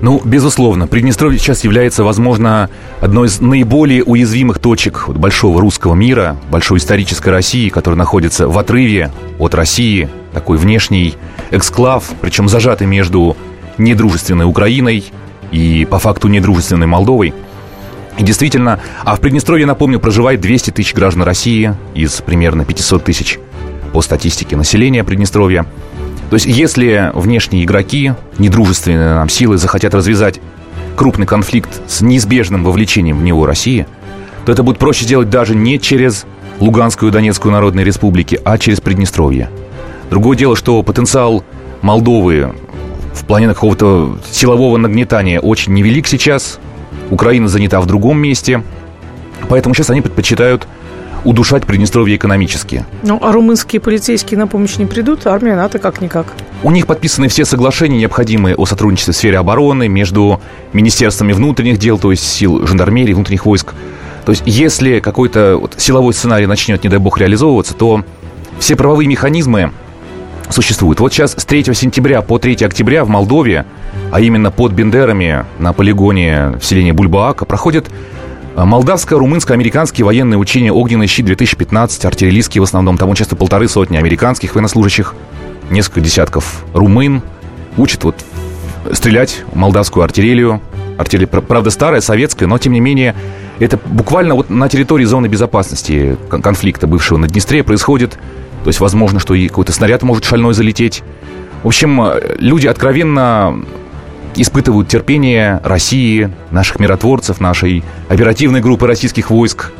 Ну, 0.00 0.20
безусловно, 0.24 0.86
Приднестровье 0.86 1.38
сейчас 1.38 1.64
является, 1.64 2.04
возможно, 2.04 2.70
одной 3.00 3.26
из 3.26 3.40
наиболее 3.40 4.04
уязвимых 4.04 4.58
точек 4.60 5.08
большого 5.08 5.60
русского 5.60 5.94
мира, 5.94 6.36
большой 6.50 6.78
исторической 6.78 7.30
России, 7.30 7.68
которая 7.68 7.98
находится 7.98 8.46
в 8.48 8.56
отрыве 8.58 9.10
от 9.38 9.54
России, 9.54 10.08
такой 10.32 10.58
внешний 10.58 11.14
эксклав, 11.50 12.10
причем 12.20 12.48
зажатый 12.48 12.86
между 12.86 13.36
недружественной 13.78 14.44
Украиной 14.44 15.04
и, 15.50 15.86
по 15.88 15.98
факту, 15.98 16.28
недружественной 16.28 16.86
Молдовой. 16.86 17.32
И 18.18 18.22
действительно, 18.22 18.80
а 19.04 19.14
в 19.14 19.20
Приднестровье, 19.20 19.66
напомню, 19.66 20.00
проживает 20.00 20.40
200 20.40 20.72
тысяч 20.72 20.94
граждан 20.94 21.22
России 21.22 21.74
из 21.94 22.20
примерно 22.20 22.64
500 22.64 23.04
тысяч 23.04 23.38
по 23.92 24.02
статистике 24.02 24.56
населения 24.56 25.04
Приднестровья– 25.04 25.66
то 26.30 26.34
есть, 26.34 26.46
если 26.46 27.10
внешние 27.14 27.64
игроки, 27.64 28.12
недружественные 28.38 29.14
нам 29.14 29.28
силы, 29.28 29.56
захотят 29.56 29.94
развязать 29.94 30.40
крупный 30.94 31.26
конфликт 31.26 31.80
с 31.86 32.00
неизбежным 32.02 32.64
вовлечением 32.64 33.18
в 33.18 33.22
него 33.22 33.46
России, 33.46 33.86
то 34.44 34.52
это 34.52 34.62
будет 34.62 34.78
проще 34.78 35.04
сделать 35.04 35.30
даже 35.30 35.54
не 35.54 35.80
через 35.80 36.26
Луганскую 36.60 37.10
и 37.10 37.12
Донецкую 37.12 37.52
народные 37.52 37.84
республики, 37.84 38.38
а 38.44 38.58
через 38.58 38.80
Приднестровье. 38.80 39.48
Другое 40.10 40.36
дело, 40.36 40.56
что 40.56 40.82
потенциал 40.82 41.44
Молдовы 41.82 42.52
в 43.14 43.24
плане 43.24 43.48
какого-то 43.48 44.18
силового 44.30 44.76
нагнетания 44.76 45.40
очень 45.40 45.74
невелик 45.74 46.06
сейчас. 46.06 46.58
Украина 47.10 47.48
занята 47.48 47.80
в 47.80 47.86
другом 47.86 48.18
месте. 48.18 48.62
Поэтому 49.48 49.74
сейчас 49.74 49.90
они 49.90 50.00
предпочитают 50.00 50.66
удушать 51.24 51.66
Приднестровье 51.66 52.16
экономически. 52.16 52.84
Ну, 53.02 53.18
а 53.20 53.32
румынские 53.32 53.80
полицейские 53.80 54.38
на 54.38 54.46
помощь 54.46 54.76
не 54.76 54.86
придут? 54.86 55.26
Армия 55.26 55.56
НАТО 55.56 55.78
как-никак. 55.78 56.26
У 56.62 56.70
них 56.70 56.86
подписаны 56.86 57.28
все 57.28 57.44
соглашения, 57.44 57.98
необходимые 57.98 58.54
о 58.54 58.66
сотрудничестве 58.66 59.14
в 59.14 59.16
сфере 59.16 59.38
обороны 59.38 59.88
между 59.88 60.40
министерствами 60.72 61.32
внутренних 61.32 61.78
дел, 61.78 61.98
то 61.98 62.10
есть 62.10 62.24
сил 62.24 62.66
жандармерии, 62.66 63.12
внутренних 63.12 63.46
войск. 63.46 63.74
То 64.24 64.32
есть, 64.32 64.42
если 64.46 65.00
какой-то 65.00 65.56
вот 65.58 65.74
силовой 65.76 66.12
сценарий 66.12 66.46
начнет, 66.46 66.82
не 66.82 66.90
дай 66.90 66.98
бог, 66.98 67.18
реализовываться, 67.18 67.74
то 67.74 68.04
все 68.58 68.76
правовые 68.76 69.08
механизмы 69.08 69.72
существуют. 70.50 71.00
Вот 71.00 71.12
сейчас 71.12 71.32
с 71.32 71.44
3 71.44 71.74
сентября 71.74 72.22
по 72.22 72.38
3 72.38 72.64
октября 72.64 73.04
в 73.04 73.08
Молдове, 73.08 73.64
а 74.10 74.20
именно 74.20 74.50
под 74.50 74.72
Бендерами 74.72 75.44
на 75.58 75.72
полигоне 75.72 76.58
в 76.60 76.64
селении 76.64 76.92
Бульбаака, 76.92 77.44
проходят 77.44 77.90
а, 78.56 78.64
Молдавско-румынско-американские 78.64 80.04
военные 80.04 80.38
учения 80.38 80.72
«Огненный 80.72 81.06
щит-2015», 81.06 82.06
артиллерийские 82.06 82.60
в 82.60 82.64
основном. 82.64 82.98
Там 82.98 83.10
участвуют 83.10 83.38
полторы 83.38 83.68
сотни 83.68 83.96
американских 83.96 84.54
военнослужащих, 84.54 85.14
несколько 85.70 86.00
десятков 86.00 86.64
румын. 86.72 87.22
Учат 87.76 88.04
вот 88.04 88.16
стрелять 88.92 89.44
молдавскую 89.54 90.02
артиллерию. 90.02 90.60
Артиллерия, 90.96 91.28
правда, 91.28 91.70
старая, 91.70 92.00
советская, 92.00 92.48
но, 92.48 92.58
тем 92.58 92.72
не 92.72 92.80
менее, 92.80 93.14
это 93.60 93.78
буквально 93.86 94.34
вот 94.34 94.50
на 94.50 94.68
территории 94.68 95.04
зоны 95.04 95.26
безопасности 95.26 96.16
конфликта 96.28 96.86
бывшего 96.86 97.18
на 97.18 97.28
Днестре 97.28 97.62
происходит. 97.62 98.18
То 98.68 98.70
есть, 98.70 98.80
возможно, 98.80 99.18
что 99.18 99.32
и 99.32 99.48
какой-то 99.48 99.72
снаряд 99.72 100.02
может 100.02 100.26
шальной 100.26 100.52
залететь. 100.52 101.02
В 101.62 101.68
общем, 101.68 102.02
э, 102.02 102.36
люди 102.38 102.66
откровенно 102.66 103.64
испытывают 104.36 104.88
терпение 104.88 105.62
России, 105.64 106.30
наших 106.50 106.78
миротворцев, 106.78 107.40
нашей 107.40 107.82
оперативной 108.10 108.60
группы 108.60 108.86
российских 108.86 109.30
войск. 109.30 109.72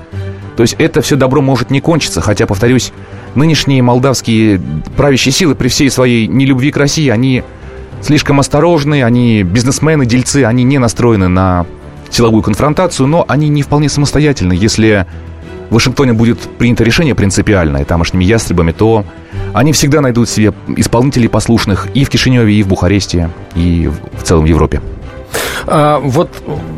То 0.56 0.62
есть 0.62 0.74
это 0.78 1.02
все 1.02 1.16
добро 1.16 1.42
может 1.42 1.70
не 1.70 1.82
кончиться, 1.82 2.22
хотя, 2.22 2.46
повторюсь, 2.46 2.94
нынешние 3.34 3.82
молдавские 3.82 4.58
правящие 4.96 5.32
силы 5.32 5.54
при 5.54 5.68
всей 5.68 5.90
своей 5.90 6.26
нелюбви 6.26 6.70
к 6.70 6.78
России, 6.78 7.10
они 7.10 7.44
слишком 8.00 8.40
осторожны, 8.40 9.04
они 9.04 9.42
бизнесмены, 9.42 10.06
дельцы, 10.06 10.44
они 10.44 10.64
не 10.64 10.78
настроены 10.78 11.28
на 11.28 11.66
силовую 12.08 12.42
конфронтацию, 12.42 13.06
но 13.06 13.26
они 13.28 13.50
не 13.50 13.60
вполне 13.60 13.90
самостоятельны. 13.90 14.54
Если 14.54 15.06
в 15.70 15.74
Вашингтоне 15.74 16.12
будет 16.12 16.38
принято 16.38 16.84
решение 16.84 17.14
принципиальное 17.14 17.84
тамошними 17.84 18.24
ястребами, 18.24 18.72
то 18.72 19.04
они 19.52 19.72
всегда 19.72 20.00
найдут 20.00 20.28
себе 20.28 20.52
исполнителей 20.76 21.28
послушных 21.28 21.88
и 21.94 22.04
в 22.04 22.10
Кишиневе, 22.10 22.54
и 22.54 22.62
в 22.62 22.68
Бухаресте, 22.68 23.30
и 23.54 23.90
в 24.12 24.22
целом 24.22 24.44
Европе. 24.44 24.80
А, 25.66 25.98
вот, 25.98 26.30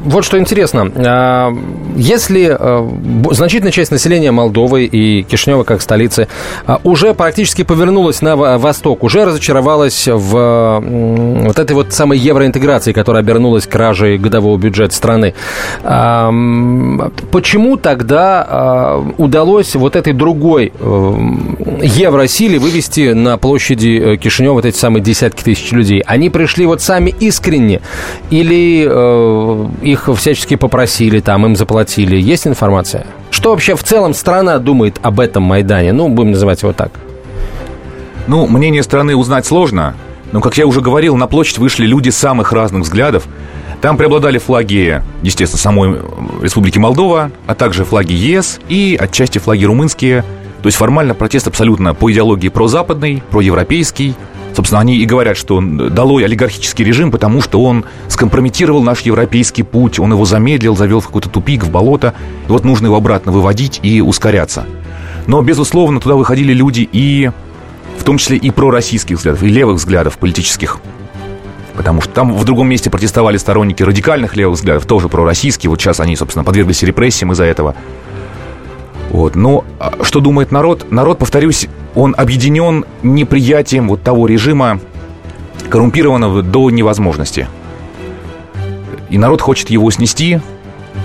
вот 0.04 0.24
что 0.24 0.38
интересно. 0.38 0.90
А, 0.96 1.52
если 1.96 2.56
а, 2.58 2.88
значительная 3.30 3.72
часть 3.72 3.90
населения 3.90 4.30
Молдовы 4.30 4.84
и 4.84 5.22
Кишинева 5.22 5.64
как 5.64 5.82
столицы 5.82 6.28
а, 6.66 6.80
уже 6.84 7.14
практически 7.14 7.62
повернулась 7.62 8.22
на 8.22 8.36
восток, 8.36 9.04
уже 9.04 9.24
разочаровалась 9.24 10.08
в 10.08 10.80
вот 10.80 11.58
этой 11.58 11.72
вот 11.72 11.92
самой 11.92 12.18
евроинтеграции, 12.18 12.92
которая 12.92 13.22
обернулась 13.22 13.66
кражей 13.66 14.18
годового 14.18 14.56
бюджета 14.58 14.94
страны, 14.94 15.34
а, 15.82 16.30
почему 17.30 17.76
тогда 17.76 18.46
а, 18.48 19.12
удалось 19.18 19.74
вот 19.74 19.96
этой 19.96 20.12
другой 20.12 20.72
э, 20.78 21.14
евросиле 21.82 22.58
вывести 22.58 23.12
на 23.12 23.36
площади 23.38 24.14
э, 24.14 24.16
Кишинева 24.16 24.54
вот 24.54 24.64
эти 24.64 24.76
самые 24.76 25.02
десятки 25.02 25.42
тысяч 25.42 25.70
людей? 25.72 26.02
Они 26.06 26.30
пришли 26.30 26.66
вот 26.66 26.82
сами 26.82 27.14
искренне 27.20 27.80
или 28.40 28.86
э, 28.88 29.66
их 29.82 30.08
всячески 30.16 30.56
попросили, 30.56 31.20
там 31.20 31.46
им 31.46 31.56
заплатили? 31.56 32.16
Есть 32.16 32.46
информация? 32.46 33.06
Что 33.30 33.50
вообще 33.50 33.74
в 33.76 33.84
целом 33.84 34.14
страна 34.14 34.58
думает 34.58 34.98
об 35.02 35.20
этом 35.20 35.42
Майдане? 35.42 35.92
Ну, 35.92 36.08
будем 36.08 36.32
называть 36.32 36.62
его 36.62 36.72
так. 36.72 36.92
Ну, 38.26 38.46
мнение 38.46 38.82
страны 38.82 39.16
узнать 39.16 39.46
сложно, 39.46 39.94
но, 40.32 40.40
как 40.40 40.56
я 40.56 40.66
уже 40.66 40.80
говорил, 40.80 41.16
на 41.16 41.26
площадь 41.26 41.58
вышли 41.58 41.86
люди 41.86 42.10
самых 42.10 42.52
разных 42.52 42.82
взглядов. 42.82 43.26
Там 43.80 43.96
преобладали 43.96 44.38
флаги, 44.38 45.02
естественно, 45.22 45.60
самой 45.60 45.98
Республики 46.42 46.78
Молдова, 46.78 47.30
а 47.46 47.54
также 47.54 47.84
флаги 47.84 48.12
ЕС 48.12 48.60
и 48.68 48.96
отчасти 49.00 49.38
флаги 49.38 49.64
румынские. 49.64 50.22
То 50.62 50.66
есть 50.66 50.76
формально 50.76 51.14
протест 51.14 51.48
абсолютно 51.48 51.94
по 51.94 52.12
идеологии 52.12 52.48
прозападный, 52.48 53.22
проевропейский, 53.30 54.14
Собственно, 54.54 54.80
они 54.80 54.96
и 54.96 55.06
говорят, 55.06 55.36
что 55.36 55.56
он 55.56 55.94
долой 55.94 56.24
олигархический 56.24 56.84
режим, 56.84 57.10
потому 57.10 57.40
что 57.40 57.62
он 57.62 57.84
скомпрометировал 58.08 58.82
наш 58.82 59.00
европейский 59.02 59.62
путь, 59.62 59.98
он 59.98 60.12
его 60.12 60.24
замедлил, 60.24 60.76
завел 60.76 61.00
в 61.00 61.06
какой-то 61.06 61.28
тупик, 61.28 61.64
в 61.64 61.70
болото. 61.70 62.14
И 62.48 62.50
вот 62.50 62.64
нужно 62.64 62.86
его 62.86 62.96
обратно 62.96 63.32
выводить 63.32 63.80
и 63.82 64.00
ускоряться. 64.00 64.66
Но, 65.26 65.42
безусловно, 65.42 66.00
туда 66.00 66.16
выходили 66.16 66.52
люди 66.52 66.88
и 66.90 67.30
в 67.98 68.04
том 68.04 68.18
числе 68.18 68.38
и 68.38 68.50
пророссийских 68.50 69.18
взглядов, 69.18 69.42
и 69.42 69.48
левых 69.48 69.76
взглядов 69.76 70.18
политических. 70.18 70.80
Потому 71.76 72.00
что 72.00 72.12
там 72.12 72.34
в 72.34 72.44
другом 72.44 72.68
месте 72.68 72.90
протестовали 72.90 73.36
сторонники 73.36 73.82
радикальных 73.82 74.36
левых 74.36 74.58
взглядов, 74.58 74.86
тоже 74.86 75.08
пророссийские. 75.08 75.70
Вот 75.70 75.80
сейчас 75.80 76.00
они, 76.00 76.16
собственно, 76.16 76.44
подверглись 76.44 76.82
репрессиям 76.82 77.32
из-за 77.32 77.44
этого. 77.44 77.74
Вот. 79.10 79.34
Но 79.34 79.64
а, 79.78 79.92
что 80.02 80.20
думает 80.20 80.52
народ? 80.52 80.90
Народ, 80.90 81.18
повторюсь, 81.18 81.68
он 81.94 82.14
объединен 82.16 82.84
неприятием 83.02 83.88
вот 83.88 84.02
того 84.02 84.26
режима, 84.26 84.80
коррумпированного 85.68 86.42
до 86.42 86.70
невозможности. 86.70 87.48
И 89.10 89.18
народ 89.18 89.40
хочет 89.40 89.70
его 89.70 89.90
снести, 89.90 90.40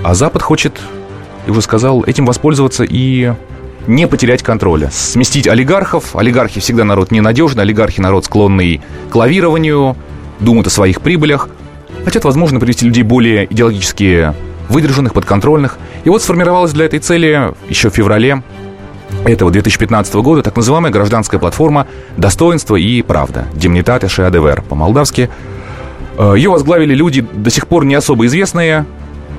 а 0.03 0.13
Запад 0.13 0.43
хочет, 0.43 0.79
я 1.47 1.51
уже 1.51 1.61
сказал, 1.61 2.03
этим 2.03 2.25
воспользоваться 2.25 2.83
и 2.83 3.33
не 3.87 4.07
потерять 4.07 4.43
контроля. 4.43 4.89
Сместить 4.91 5.47
олигархов. 5.47 6.15
Олигархи 6.15 6.59
всегда 6.59 6.83
народ 6.83 7.11
ненадежный, 7.11 7.63
олигархи 7.63 7.99
народ 7.99 8.25
склонный 8.25 8.81
к 9.09 9.15
лавированию, 9.15 9.95
думают 10.39 10.67
о 10.67 10.69
своих 10.69 11.01
прибылях. 11.01 11.49
Хотят, 12.03 12.23
возможно, 12.23 12.59
привести 12.59 12.85
людей 12.85 13.03
более 13.03 13.45
идеологически 13.45 14.33
выдержанных, 14.69 15.13
подконтрольных. 15.13 15.78
И 16.04 16.10
вот 16.10 16.21
сформировалась 16.21 16.71
для 16.71 16.86
этой 16.86 16.99
цели 16.99 17.54
еще 17.69 17.89
в 17.89 17.93
феврале 17.93 18.43
этого 19.23 19.51
2015 19.51 20.13
года 20.15 20.43
так 20.43 20.56
называемая 20.56 20.91
гражданская 20.91 21.39
платформа 21.39 21.88
«Достоинство 22.17 22.75
и 22.75 23.01
правда» 23.01 23.45
Демнитате 23.54 24.08
Шеадевер 24.08 24.62
по-молдавски. 24.62 25.30
Э, 26.17 26.34
Ее 26.36 26.49
возглавили 26.49 26.93
люди 26.93 27.21
до 27.21 27.49
сих 27.49 27.67
пор 27.67 27.86
не 27.86 27.95
особо 27.95 28.25
известные. 28.25 28.86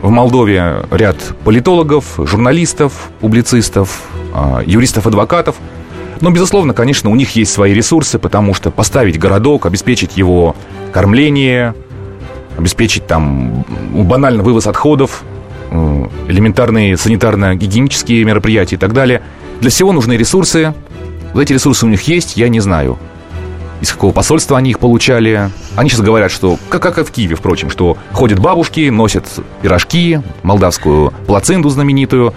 В 0.02 0.10
Молдове 0.10 0.84
ряд 0.90 1.16
политологов, 1.44 2.18
журналистов, 2.18 3.10
публицистов, 3.20 4.02
э, 4.34 4.62
юристов-адвокатов. 4.66 5.56
Но, 6.20 6.30
безусловно, 6.30 6.74
конечно, 6.74 7.10
у 7.10 7.14
них 7.14 7.36
есть 7.36 7.52
свои 7.52 7.74
ресурсы, 7.74 8.18
потому 8.18 8.54
что 8.54 8.70
поставить 8.70 9.18
городок, 9.18 9.66
обеспечить 9.66 10.16
его 10.16 10.56
кормление, 10.92 11.74
обеспечить 12.56 13.06
там 13.06 13.64
банально 13.92 14.42
вывоз 14.42 14.66
отходов, 14.66 15.22
э, 15.70 16.06
элементарные 16.28 16.94
санитарно-гигиенические 16.94 18.24
мероприятия 18.24 18.76
и 18.76 18.78
так 18.78 18.92
далее. 18.92 19.22
Для 19.60 19.70
всего 19.70 19.92
нужны 19.92 20.14
ресурсы. 20.14 20.74
Вот 21.32 21.40
эти 21.40 21.52
ресурсы 21.52 21.86
у 21.86 21.88
них 21.88 22.02
есть, 22.02 22.36
я 22.36 22.48
не 22.48 22.60
знаю. 22.60 22.98
Из 23.80 23.92
какого 23.92 24.12
посольства 24.12 24.56
они 24.56 24.70
их 24.70 24.78
получали. 24.78 25.50
Они 25.76 25.90
сейчас 25.90 26.00
говорят, 26.00 26.30
что, 26.30 26.58
как, 26.70 26.82
как 26.82 26.98
и 26.98 27.04
в 27.04 27.10
Киеве, 27.10 27.36
впрочем, 27.36 27.68
что 27.70 27.98
ходят 28.12 28.38
бабушки, 28.38 28.88
носят 28.88 29.26
пирожки, 29.60 30.20
молдавскую 30.42 31.12
плацинду 31.26 31.68
знаменитую, 31.68 32.32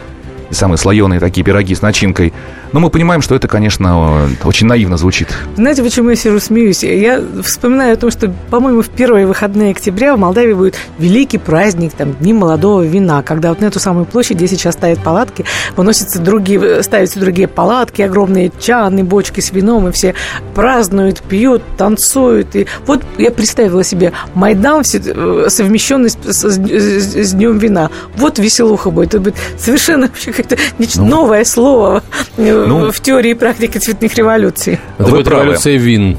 самые 0.52 0.78
слоеные 0.78 1.20
такие 1.20 1.44
пироги 1.44 1.76
с 1.76 1.82
начинкой. 1.82 2.34
Но 2.72 2.80
мы 2.80 2.90
понимаем, 2.90 3.22
что 3.22 3.36
это, 3.36 3.48
конечно, 3.48 4.30
очень 4.44 4.68
наивно 4.68 4.98
звучит. 4.98 5.28
Знаете, 5.56 5.82
почему 5.82 6.12
я 6.12 6.16
сижу 6.16 6.40
смеюсь? 6.40 6.84
Я 6.84 7.22
вспоминаю 7.44 7.94
о 7.94 7.98
том, 7.98 8.12
что, 8.12 8.32
по-моему, 8.50 8.82
в 8.82 8.90
первые 8.90 9.26
выходные 9.26 9.72
октября 9.72 10.16
в 10.16 10.20
Молдавии 10.20 10.54
будет 10.54 10.76
великий 11.00 11.40
праздник, 11.40 11.94
там, 11.94 12.14
Дни 12.20 12.34
молодого 12.34 12.84
вина, 12.84 13.24
когда 13.24 13.50
вот 13.50 13.62
на 13.62 13.66
эту 13.66 13.80
самую 13.80 14.06
площадь, 14.06 14.38
где 14.38 14.48
сейчас 14.48 14.76
ставят 14.76 15.00
палатки, 15.00 15.46
выносятся 15.76 16.20
другие, 16.20 16.84
ставятся 16.84 17.20
другие 17.20 17.48
палатки, 17.48 18.02
огромные 18.02 18.52
чаны, 18.60 19.04
бочки 19.04 19.40
с 19.40 19.52
вином, 19.52 19.88
и 19.88 19.92
все 19.92 20.14
празднуют, 20.54 21.22
пьют, 21.22 21.64
танцуют. 21.78 22.56
И 22.56 22.68
вот 22.86 23.02
я 23.18 23.32
представила 23.32 23.84
себе 23.84 24.12
Майдан, 24.36 24.84
совмещенный 24.84 26.10
с, 26.10 26.18
с, 26.24 26.44
с, 26.44 27.30
с 27.30 27.32
Днем 27.34 27.58
вина. 27.58 27.90
Вот 28.16 28.38
веселуха 28.38 28.92
будет. 28.92 29.10
Это 29.10 29.20
будет 29.20 29.36
совершенно 29.58 30.08
вообще 30.08 30.32
нечто 30.80 31.02
ну, 31.02 31.08
новое 31.08 31.44
слово 31.44 32.04
ну, 32.38 32.92
в 32.92 33.00
теории 33.00 33.32
и 33.32 33.34
практике 33.34 33.80
цветных 33.80 34.14
революций. 34.16 34.80
Это 34.98 35.10
будет 35.10 35.28
революция 35.28 35.78
вин. 35.78 36.18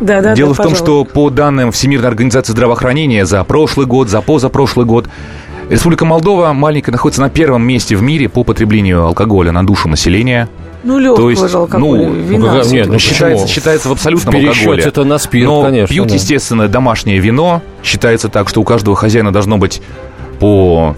Да, 0.00 0.20
да, 0.20 0.34
Дело 0.34 0.54
да, 0.54 0.62
в 0.62 0.64
том, 0.64 0.72
пожалуй. 0.72 0.76
что 0.76 1.04
по 1.04 1.30
данным 1.30 1.72
Всемирной 1.72 2.08
организации 2.08 2.52
здравоохранения 2.52 3.26
за 3.26 3.42
прошлый 3.42 3.86
год, 3.86 4.08
за 4.08 4.20
позапрошлый 4.20 4.86
год, 4.86 5.08
Республика 5.70 6.04
Молдова 6.04 6.52
маленькая 6.52 6.92
находится 6.92 7.22
на 7.22 7.30
первом 7.30 7.62
месте 7.66 7.96
в 7.96 8.02
мире 8.02 8.28
по 8.28 8.44
потреблению 8.44 9.04
алкоголя 9.04 9.50
на 9.50 9.66
душу 9.66 9.88
населения. 9.88 10.48
Ну, 10.82 10.98
легкого 10.98 11.16
То 11.16 11.30
есть, 11.30 11.50
же 11.50 11.56
алкоголя, 11.56 12.06
ну, 12.08 12.12
вина. 12.12 12.54
Ну, 12.62 12.70
нет, 12.70 12.88
ну, 12.88 12.98
считается, 12.98 13.48
считается 13.48 13.88
в 13.88 13.92
абсолютном 13.92 14.34
в 14.34 14.36
алкоголе. 14.36 14.82
это 14.82 15.04
на 15.04 15.16
спирт, 15.16 15.48
Но 15.48 15.62
конечно. 15.62 15.92
пьют, 15.92 16.08
да. 16.08 16.14
естественно, 16.14 16.68
домашнее 16.68 17.18
вино. 17.18 17.62
Считается 17.82 18.28
так, 18.28 18.50
что 18.50 18.60
у 18.60 18.64
каждого 18.64 18.94
хозяина 18.94 19.32
должно 19.32 19.56
быть 19.56 19.80
по 20.38 20.94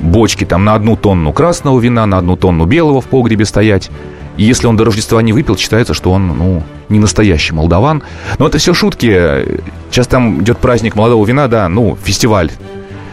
бочки 0.00 0.44
там 0.44 0.64
на 0.64 0.74
одну 0.74 0.96
тонну 0.96 1.32
красного 1.32 1.78
вина, 1.80 2.06
на 2.06 2.18
одну 2.18 2.36
тонну 2.36 2.66
белого 2.66 3.00
в 3.00 3.06
погребе 3.06 3.44
стоять. 3.44 3.90
И 4.36 4.44
если 4.44 4.66
он 4.66 4.76
до 4.76 4.84
Рождества 4.84 5.22
не 5.22 5.32
выпил, 5.32 5.56
считается, 5.56 5.94
что 5.94 6.12
он, 6.12 6.28
ну, 6.36 6.62
не 6.88 6.98
настоящий 6.98 7.54
молдаван. 7.54 8.02
Но 8.38 8.46
это 8.46 8.58
все 8.58 8.74
шутки. 8.74 9.62
Сейчас 9.90 10.06
там 10.06 10.42
идет 10.42 10.58
праздник 10.58 10.94
молодого 10.94 11.24
вина, 11.24 11.48
да, 11.48 11.68
ну, 11.68 11.96
фестиваль. 12.02 12.50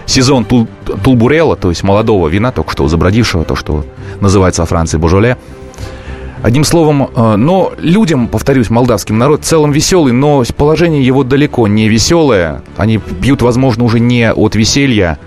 Сезон 0.05 0.43
тул, 0.43 0.67
Тулбурела, 1.03 1.55
то 1.55 1.69
есть 1.69 1.81
молодого 1.81 2.27
вина, 2.27 2.51
только 2.51 2.73
что 2.73 2.87
забродившего, 2.89 3.45
то, 3.45 3.55
что 3.55 3.85
называется 4.19 4.61
во 4.61 4.65
Франции 4.65 4.97
Божоле. 4.97 5.37
Одним 6.41 6.65
словом, 6.65 7.03
э, 7.03 7.35
но 7.37 7.71
людям, 7.77 8.27
повторюсь, 8.27 8.69
молдавским 8.69 9.17
народ 9.17 9.43
в 9.43 9.45
целом 9.45 9.71
веселый, 9.71 10.11
но 10.11 10.43
положение 10.57 11.01
его 11.01 11.23
далеко 11.23 11.69
не 11.69 11.87
веселое. 11.87 12.61
Они 12.75 12.97
пьют, 12.97 13.41
возможно, 13.41 13.85
уже 13.85 14.01
не 14.01 14.29
от 14.29 14.55
веселья, 14.55 15.19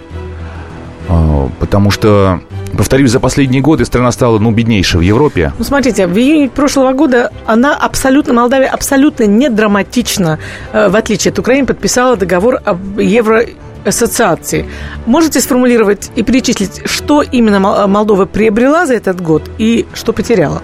потому 1.61 1.90
что 1.90 2.40
Повторюсь, 2.77 3.11
за 3.11 3.21
последние 3.21 3.62
годы 3.62 3.85
страна 3.85 4.12
стала, 4.12 4.38
ну, 4.38 4.51
беднейшей 4.51 4.99
в 4.99 5.03
Европе. 5.03 5.53
Ну, 5.57 5.64
смотрите, 5.64 6.07
в 6.07 6.16
июне 6.19 6.49
прошлого 6.49 6.92
года 6.92 7.31
она 7.47 7.75
абсолютно, 7.75 8.35
Молдавия 8.35 8.69
абсолютно 8.69 9.25
не 9.25 9.49
драматично, 9.49 10.38
э, 10.73 10.88
в 10.88 10.97
отличие 10.97 11.33
от 11.33 11.38
Украины, 11.38 11.66
подписала 11.66 12.16
договор 12.16 12.61
об 12.64 12.99
Евроассоциации. 12.99 14.66
Можете 15.07 15.40
сформулировать 15.40 16.11
и 16.16 16.23
перечислить, 16.23 16.83
что 16.85 17.23
именно 17.23 17.87
Молдова 17.87 18.27
приобрела 18.27 18.85
за 18.85 18.95
этот 18.95 19.21
год 19.23 19.42
и 19.59 19.87
что 19.95 20.12
потеряла? 20.12 20.61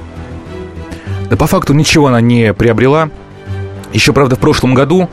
Да 1.31 1.37
по 1.37 1.47
факту 1.47 1.73
ничего 1.73 2.09
она 2.09 2.21
не 2.21 2.53
приобрела. 2.53 3.09
Еще, 3.95 4.13
правда, 4.13 4.37
в 4.37 4.39
прошлом 4.39 4.75
году 4.75 5.09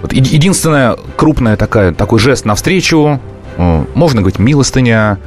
вот 0.00 0.12
единственная 0.14 0.96
крупная 1.16 1.56
такая, 1.56 1.92
такой 1.92 2.18
жест 2.18 2.46
навстречу 2.46 3.20
можно 3.56 4.20
говорить, 4.20 4.38
милостыня, 4.38 5.18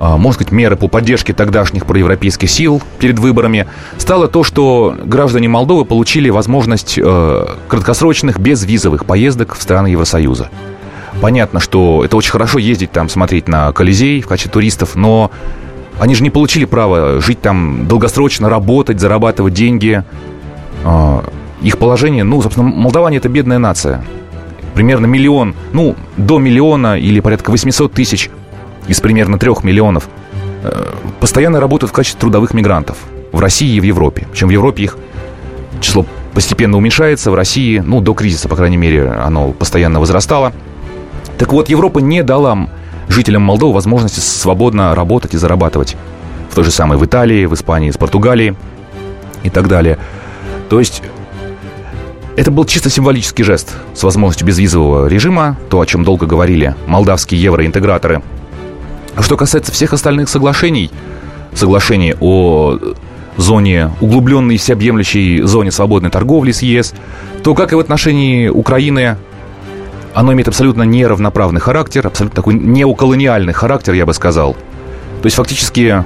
э, 0.00 0.16
можно 0.16 0.32
сказать, 0.32 0.52
меры 0.52 0.76
по 0.76 0.88
поддержке 0.88 1.32
тогдашних 1.32 1.86
проевропейских 1.86 2.50
сил 2.50 2.82
перед 2.98 3.18
выборами, 3.18 3.66
стало 3.96 4.28
то, 4.28 4.44
что 4.44 4.96
граждане 5.04 5.48
Молдовы 5.48 5.84
получили 5.84 6.30
возможность 6.30 6.98
э, 6.98 7.46
краткосрочных 7.68 8.38
безвизовых 8.38 9.04
поездок 9.04 9.54
в 9.54 9.62
страны 9.62 9.88
Евросоюза. 9.88 10.50
Понятно, 11.20 11.60
что 11.60 12.04
это 12.04 12.16
очень 12.16 12.30
хорошо 12.30 12.58
ездить 12.58 12.92
там, 12.92 13.08
смотреть 13.08 13.48
на 13.48 13.72
Колизей 13.72 14.20
в 14.20 14.28
качестве 14.28 14.52
туристов, 14.52 14.94
но 14.94 15.30
они 15.98 16.14
же 16.14 16.22
не 16.22 16.30
получили 16.30 16.64
права 16.64 17.20
жить 17.20 17.40
там 17.40 17.88
долгосрочно, 17.88 18.48
работать, 18.48 19.00
зарабатывать 19.00 19.52
деньги. 19.52 20.04
Их 21.60 21.78
положение, 21.78 22.22
ну, 22.22 22.40
собственно, 22.40 22.68
молдаване– 22.68 23.16
это 23.18 23.28
бедная 23.28 23.58
нация 23.58 24.04
примерно 24.78 25.06
миллион, 25.06 25.56
ну, 25.72 25.96
до 26.16 26.38
миллиона 26.38 26.96
или 26.96 27.18
порядка 27.18 27.50
800 27.50 27.92
тысяч 27.92 28.30
из 28.86 29.00
примерно 29.00 29.36
трех 29.36 29.64
миллионов 29.64 30.08
э, 30.62 30.94
постоянно 31.18 31.58
работают 31.58 31.90
в 31.90 31.92
качестве 31.92 32.20
трудовых 32.20 32.54
мигрантов 32.54 32.96
в 33.32 33.40
России 33.40 33.74
и 33.74 33.80
в 33.80 33.82
Европе. 33.82 34.28
Причем 34.30 34.46
в 34.46 34.50
Европе 34.52 34.84
их 34.84 34.96
число 35.80 36.06
постепенно 36.32 36.76
уменьшается, 36.76 37.32
в 37.32 37.34
России, 37.34 37.82
ну, 37.84 38.00
до 38.00 38.14
кризиса, 38.14 38.48
по 38.48 38.54
крайней 38.54 38.76
мере, 38.76 39.08
оно 39.08 39.50
постоянно 39.50 39.98
возрастало. 39.98 40.52
Так 41.38 41.52
вот, 41.52 41.68
Европа 41.68 41.98
не 41.98 42.22
дала 42.22 42.68
жителям 43.08 43.42
Молдовы 43.42 43.72
возможности 43.72 44.20
свободно 44.20 44.94
работать 44.94 45.34
и 45.34 45.38
зарабатывать. 45.38 45.96
В 46.52 46.54
той 46.54 46.62
же 46.62 46.70
самой 46.70 46.98
в 46.98 47.04
Италии, 47.04 47.46
в 47.46 47.54
Испании, 47.54 47.90
в 47.90 47.98
Португалии 47.98 48.54
и 49.42 49.50
так 49.50 49.66
далее. 49.66 49.98
То 50.70 50.78
есть 50.78 51.02
это 52.38 52.52
был 52.52 52.64
чисто 52.66 52.88
символический 52.88 53.42
жест 53.42 53.74
с 53.94 54.04
возможностью 54.04 54.46
безвизового 54.46 55.08
режима, 55.08 55.56
то, 55.70 55.80
о 55.80 55.86
чем 55.86 56.04
долго 56.04 56.24
говорили 56.24 56.76
молдавские 56.86 57.42
евроинтеграторы. 57.42 58.22
Что 59.18 59.36
касается 59.36 59.72
всех 59.72 59.92
остальных 59.92 60.28
соглашений, 60.28 60.92
соглашений 61.52 62.14
о 62.20 62.78
зоне, 63.36 63.90
углубленной 64.00 64.56
всеобъемлющей 64.56 65.40
зоне 65.40 65.72
свободной 65.72 66.10
торговли 66.10 66.52
с 66.52 66.62
ЕС, 66.62 66.94
то, 67.42 67.56
как 67.56 67.72
и 67.72 67.74
в 67.74 67.80
отношении 67.80 68.46
Украины, 68.46 69.16
оно 70.14 70.32
имеет 70.32 70.46
абсолютно 70.46 70.84
неравноправный 70.84 71.60
характер, 71.60 72.06
абсолютно 72.06 72.36
такой 72.36 72.54
неоколониальный 72.54 73.52
характер, 73.52 73.94
я 73.94 74.06
бы 74.06 74.14
сказал. 74.14 74.52
То 75.22 75.26
есть 75.26 75.34
фактически, 75.34 76.04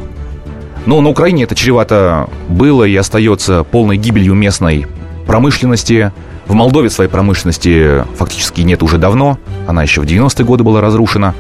ну, 0.87 0.99
на 1.03 1.11
Украине 1.11 1.45
это 1.45 1.55
чревато 1.55 2.31
было 2.49 2.85
и 2.85 2.97
остается 2.97 3.65
полной 3.65 3.99
гибелью 3.99 4.33
местной 4.33 4.87
промышленности. 5.27 6.13
В 6.47 6.55
Молдове 6.55 6.91
своей 6.91 7.11
промышленности 7.11 8.05
фактически 8.17 8.61
нет 8.63 8.83
уже 8.83 8.99
давно. 8.99 9.39
Она 9.67 9.83
еще 9.83 10.01
в 10.01 10.05
90-е 10.05 10.45
годы 10.45 10.65
была 10.65 10.81
разрушена. 10.81 11.35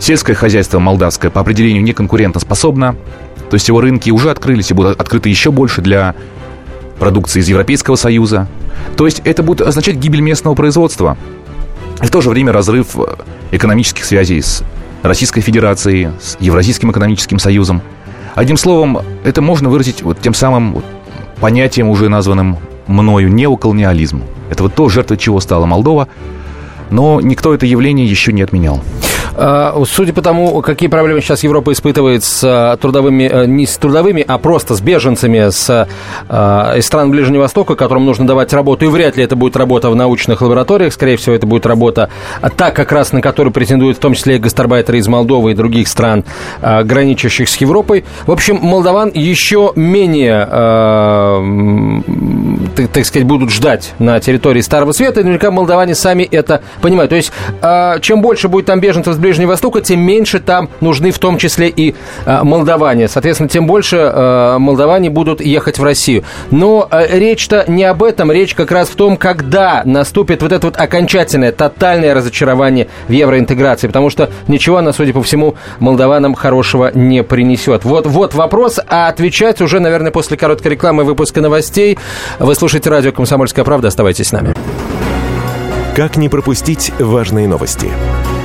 Сельское 0.00 0.34
хозяйство 0.34 0.78
молдавское 0.78 1.30
по 1.30 1.40
определению 1.40 1.82
не 1.82 1.92
конкурентоспособно. 1.92 2.96
То 3.50 3.54
есть 3.54 3.68
его 3.68 3.80
рынки 3.80 4.10
уже 4.10 4.30
открылись 4.30 4.70
и 4.70 4.74
будут 4.74 5.00
открыты 5.00 5.28
еще 5.28 5.50
больше 5.50 5.82
для 5.82 6.14
продукции 6.98 7.40
из 7.40 7.48
Европейского 7.48 7.96
Союза. 7.96 8.48
То 8.96 9.06
есть 9.06 9.20
это 9.24 9.42
будет 9.42 9.60
означать 9.60 9.96
гибель 9.96 10.20
местного 10.20 10.54
производства. 10.54 11.16
И 12.02 12.06
в 12.06 12.10
то 12.10 12.20
же 12.20 12.30
время 12.30 12.52
разрыв 12.52 12.96
экономических 13.50 14.04
связей 14.04 14.40
с 14.40 14.64
Российской 15.02 15.40
Федерацией, 15.40 16.10
с 16.20 16.36
Евразийским 16.40 16.90
экономическим 16.90 17.38
союзом. 17.38 17.82
Одним 18.34 18.56
словом, 18.56 19.00
это 19.24 19.42
можно 19.42 19.68
выразить 19.68 20.02
вот 20.02 20.20
тем 20.20 20.32
самым 20.32 20.82
понятием, 21.40 21.88
уже 21.88 22.08
названным 22.08 22.56
мною 22.86 23.32
неоколониализм. 23.32 24.22
Это 24.50 24.62
вот 24.64 24.74
то, 24.74 24.88
жертвой 24.88 25.16
чего 25.16 25.40
стала 25.40 25.66
Молдова, 25.66 26.08
но 26.90 27.20
никто 27.20 27.54
это 27.54 27.66
явление 27.66 28.06
еще 28.06 28.32
не 28.32 28.42
отменял. 28.42 28.80
А, 29.36 29.82
судя 29.86 30.12
по 30.12 30.22
тому, 30.22 30.60
какие 30.62 30.88
проблемы 30.88 31.20
сейчас 31.20 31.42
Европа 31.42 31.72
испытывает 31.72 32.24
с 32.24 32.78
трудовыми, 32.80 33.46
не 33.46 33.66
с 33.66 33.76
трудовыми, 33.76 34.24
а 34.26 34.38
просто 34.38 34.74
с 34.74 34.80
беженцами 34.80 35.50
с, 35.50 35.88
из 36.28 36.86
стран 36.86 37.10
Ближнего 37.10 37.42
Востока, 37.42 37.74
которым 37.74 38.04
нужно 38.04 38.26
давать 38.26 38.52
работу, 38.52 38.84
и 38.84 38.88
вряд 38.88 39.16
ли 39.16 39.24
это 39.24 39.36
будет 39.36 39.56
работа 39.56 39.90
в 39.90 39.96
научных 39.96 40.42
лабораториях, 40.42 40.92
скорее 40.92 41.16
всего, 41.16 41.34
это 41.34 41.46
будет 41.46 41.66
работа 41.66 42.10
та, 42.56 42.70
как 42.70 42.92
раз 42.92 43.12
на 43.12 43.20
которую 43.20 43.52
претендуют 43.52 43.96
в 43.98 44.00
том 44.00 44.14
числе 44.14 44.36
и 44.36 44.38
гастарбайтеры 44.38 44.98
из 44.98 45.08
Молдовы 45.08 45.52
и 45.52 45.54
других 45.54 45.88
стран, 45.88 46.24
граничащих 46.60 47.48
с 47.48 47.56
Европой. 47.56 48.04
В 48.26 48.32
общем, 48.32 48.58
молдаван 48.62 49.10
еще 49.14 49.72
менее, 49.76 50.46
так, 52.76 52.88
так 52.88 53.06
сказать, 53.06 53.26
будут 53.26 53.50
ждать 53.50 53.94
на 53.98 54.20
территории 54.20 54.60
Старого 54.60 54.92
Света, 54.92 55.20
и 55.20 55.22
наверняка 55.22 55.50
молдаване 55.50 55.94
сами 55.94 56.22
это 56.24 56.62
понимают. 56.80 57.10
То 57.10 57.16
есть, 57.16 57.32
чем 58.02 58.22
больше 58.22 58.48
будет 58.48 58.66
там 58.66 58.80
беженцев 58.80 59.14
с 59.14 59.18
Ближнего 59.22 59.50
Востока, 59.50 59.80
тем 59.80 60.00
меньше 60.00 60.40
там 60.40 60.68
нужны 60.80 61.12
в 61.12 61.18
том 61.18 61.38
числе 61.38 61.68
и 61.68 61.94
молдаване. 62.26 63.08
Соответственно, 63.08 63.48
тем 63.48 63.66
больше 63.66 64.12
молдаване 64.58 65.08
будут 65.08 65.40
ехать 65.40 65.78
в 65.78 65.84
Россию. 65.84 66.24
Но 66.50 66.88
речь-то 66.90 67.64
не 67.68 67.84
об 67.84 68.02
этом, 68.02 68.30
речь 68.30 68.54
как 68.54 68.70
раз 68.70 68.88
в 68.88 68.96
том, 68.96 69.16
когда 69.16 69.82
наступит 69.84 70.42
вот 70.42 70.52
это 70.52 70.66
вот 70.66 70.76
окончательное, 70.76 71.52
тотальное 71.52 72.12
разочарование 72.14 72.88
в 73.08 73.12
евроинтеграции, 73.12 73.86
потому 73.86 74.10
что 74.10 74.30
ничего 74.48 74.78
она, 74.78 74.92
судя 74.92 75.12
по 75.12 75.22
всему, 75.22 75.54
молдаванам 75.78 76.34
хорошего 76.34 76.90
не 76.92 77.22
принесет. 77.22 77.84
Вот, 77.84 78.06
вот 78.06 78.34
вопрос, 78.34 78.80
а 78.88 79.08
отвечать 79.08 79.60
уже, 79.60 79.80
наверное, 79.80 80.10
после 80.10 80.36
короткой 80.36 80.72
рекламы 80.72 81.04
выпуска 81.04 81.40
новостей. 81.40 81.98
Вы 82.38 82.54
слушаете 82.54 82.90
радио 82.90 83.12
«Комсомольская 83.12 83.64
правда», 83.64 83.88
оставайтесь 83.88 84.28
с 84.28 84.32
нами. 84.32 84.54
Как 85.94 86.16
не 86.16 86.28
пропустить 86.28 86.90
важные 86.98 87.46
новости? 87.46 87.90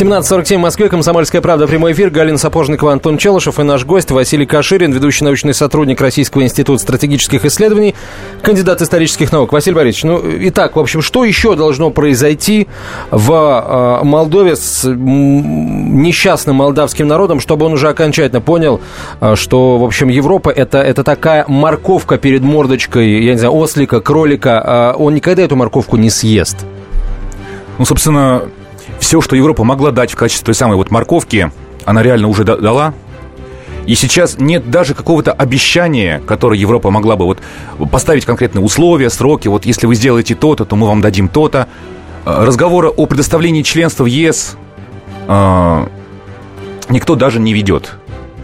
17.47 0.00 0.56
в 0.56 0.60
Москве, 0.60 0.88
Комсомольская 0.88 1.42
правда, 1.42 1.66
прямой 1.66 1.92
эфир. 1.92 2.08
Галина 2.08 2.38
Сапожникова, 2.38 2.92
Антон 2.92 3.18
Челышев 3.18 3.60
и 3.60 3.64
наш 3.64 3.84
гость 3.84 4.10
Василий 4.10 4.46
Каширин, 4.46 4.92
ведущий 4.92 5.24
научный 5.24 5.52
сотрудник 5.52 6.00
Российского 6.00 6.42
института 6.42 6.80
стратегических 6.80 7.44
исследований, 7.44 7.94
кандидат 8.40 8.80
исторических 8.80 9.30
наук. 9.30 9.52
Василий 9.52 9.76
Борисович, 9.76 10.04
ну, 10.04 10.22
итак, 10.48 10.76
в 10.76 10.78
общем, 10.78 11.02
что 11.02 11.22
еще 11.26 11.54
должно 11.54 11.90
произойти 11.90 12.66
в 13.10 14.00
э, 14.00 14.04
Молдове 14.06 14.56
с 14.56 14.88
несчастным 14.88 16.56
молдавским 16.56 17.06
народом, 17.06 17.38
чтобы 17.38 17.66
он 17.66 17.74
уже 17.74 17.90
окончательно 17.90 18.40
понял, 18.40 18.80
э, 19.20 19.34
что, 19.36 19.76
в 19.76 19.84
общем, 19.84 20.08
Европа 20.08 20.48
это, 20.48 20.78
это 20.78 21.04
такая 21.04 21.44
морковка 21.46 22.16
перед 22.16 22.40
мордочкой, 22.40 23.22
я 23.22 23.32
не 23.32 23.38
знаю, 23.38 23.54
ослика, 23.54 24.00
кролика, 24.00 24.94
э, 24.96 24.98
он 24.98 25.14
никогда 25.14 25.42
эту 25.42 25.56
морковку 25.56 25.98
не 25.98 26.08
съест? 26.08 26.56
Ну, 27.76 27.84
собственно, 27.84 28.44
все, 29.00 29.20
что 29.20 29.34
Европа 29.34 29.64
могла 29.64 29.90
дать 29.90 30.12
в 30.12 30.16
качестве 30.16 30.44
той 30.44 30.54
самой 30.54 30.76
вот 30.76 30.90
морковки, 30.90 31.50
она 31.84 32.02
реально 32.02 32.28
уже 32.28 32.44
дала. 32.44 32.94
И 33.86 33.94
сейчас 33.94 34.38
нет 34.38 34.70
даже 34.70 34.94
какого-то 34.94 35.32
обещания, 35.32 36.22
которое 36.26 36.60
Европа 36.60 36.90
могла 36.90 37.16
бы 37.16 37.26
вот 37.26 37.38
поставить 37.90 38.24
конкретные 38.24 38.62
условия, 38.62 39.10
сроки. 39.10 39.48
Вот 39.48 39.64
если 39.64 39.86
вы 39.86 39.94
сделаете 39.94 40.34
то-то, 40.34 40.64
то 40.64 40.76
мы 40.76 40.86
вам 40.86 41.00
дадим 41.00 41.28
то-то. 41.28 41.66
Э, 42.24 42.44
разговора 42.44 42.90
о 42.90 43.06
предоставлении 43.06 43.62
членства 43.62 44.04
в 44.04 44.06
ЕС 44.06 44.56
э, 45.26 45.86
никто 46.90 47.16
даже 47.16 47.40
не 47.40 47.54
ведет. 47.54 47.94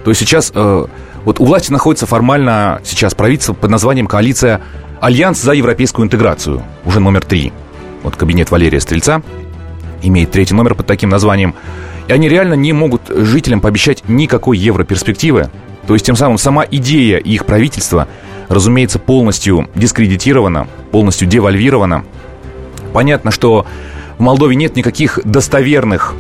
То 0.05 0.11
есть 0.11 0.21
сейчас 0.21 0.51
э, 0.55 0.87
вот 1.25 1.39
у 1.39 1.45
власти 1.45 1.71
находится 1.71 2.07
формально 2.07 2.81
сейчас 2.83 3.15
правительство 3.15 3.53
под 3.53 3.71
названием 3.71 4.07
коалиция 4.07 4.63
«Альянс 5.01 5.41
за 5.41 5.53
европейскую 5.53 6.07
интеграцию», 6.07 6.63
уже 6.87 6.99
номер 6.99 7.25
три. 7.25 7.53
Вот 8.03 8.17
кабинет 8.17 8.51
Валерия 8.51 8.81
Стрельца– 8.81 9.23
имеет 10.03 10.31
третий 10.31 10.55
номер 10.55 10.75
под 10.75 10.87
таким 10.87 11.11
названием. 11.11 11.55
И 12.09 12.13
они 12.13 12.29
реально 12.29 12.55
не 12.55 12.73
могут 12.73 13.03
жителям 13.09 13.61
пообещать 13.61 14.09
никакой 14.09 14.59
европерспективы. 14.59 15.51
То 15.87 15.95
есть 15.95 16.07
тем 16.07 16.17
самым 16.17 16.39
сама 16.39 16.65
идея 16.71 17.19
их 17.19 17.47
правительства, 17.47 18.09
разумеется, 18.49 18.99
полностью 18.99 19.69
дискредитирована, 19.75 20.69
полностью 20.91 21.29
девальвирована. 21.29 22.05
Понятно, 22.93 23.31
что 23.31 23.67
в 24.19 24.23
Молдове 24.23 24.57
нет 24.57 24.77
никаких 24.77 25.21
достоверных 25.25 26.15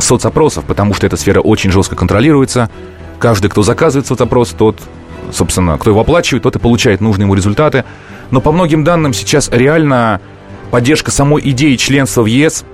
соцопросов, 0.00 0.64
потому 0.64 0.94
что 0.94 1.06
эта 1.06 1.16
сфера 1.16 1.40
очень 1.40 1.70
жестко 1.70 1.96
контролируется. 1.96 2.70
Каждый, 3.18 3.48
кто 3.48 3.62
заказывает 3.62 4.06
соцопрос, 4.06 4.50
тот, 4.50 4.80
собственно, 5.32 5.76
кто 5.78 5.90
его 5.90 6.00
оплачивает, 6.00 6.44
тот 6.44 6.56
и 6.56 6.58
получает 6.58 7.00
нужные 7.00 7.24
ему 7.24 7.34
результаты. 7.34 7.84
Но 8.30 8.40
по 8.40 8.52
многим 8.52 8.84
данным 8.84 9.12
сейчас 9.12 9.50
реально 9.52 10.20
поддержка 10.70 11.10
самой 11.10 11.42
идеи 11.50 11.76
членства 11.76 12.22
в 12.22 12.26
ЕС 12.26 12.64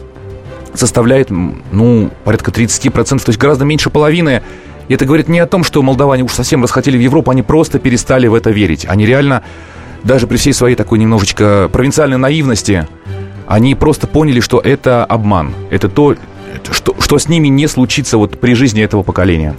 составляет, 0.74 1.30
ну, 1.30 2.10
порядка 2.24 2.50
30%, 2.50 3.24
то 3.24 3.30
есть 3.30 3.38
гораздо 3.38 3.64
меньше 3.64 3.90
половины. 3.90 4.42
И 4.88 4.94
это 4.94 5.04
говорит 5.04 5.28
не 5.28 5.38
о 5.38 5.46
том, 5.46 5.64
что 5.64 5.82
молдаване 5.82 6.22
уж 6.22 6.32
совсем 6.32 6.62
расхотели 6.62 6.96
в 6.96 7.00
Европу, 7.00 7.30
они 7.30 7.42
просто 7.42 7.78
перестали 7.78 8.26
в 8.26 8.34
это 8.34 8.50
верить. 8.50 8.86
Они 8.88 9.04
реально, 9.06 9.42
даже 10.02 10.26
при 10.26 10.36
всей 10.36 10.52
своей 10.52 10.76
такой 10.76 10.98
немножечко 10.98 11.68
провинциальной 11.72 12.18
наивности, 12.18 12.86
они 13.46 13.74
просто 13.74 14.06
поняли, 14.06 14.40
что 14.40 14.60
это 14.60 15.04
обман. 15.04 15.54
Это 15.70 15.88
то, 15.88 16.16
что, 16.70 16.94
что 17.00 17.18
с 17.18 17.28
ними 17.28 17.48
не 17.48 17.66
случится 17.66 18.18
вот 18.18 18.38
при 18.38 18.54
жизни 18.54 18.82
этого 18.82 19.02
поколения. 19.02 19.54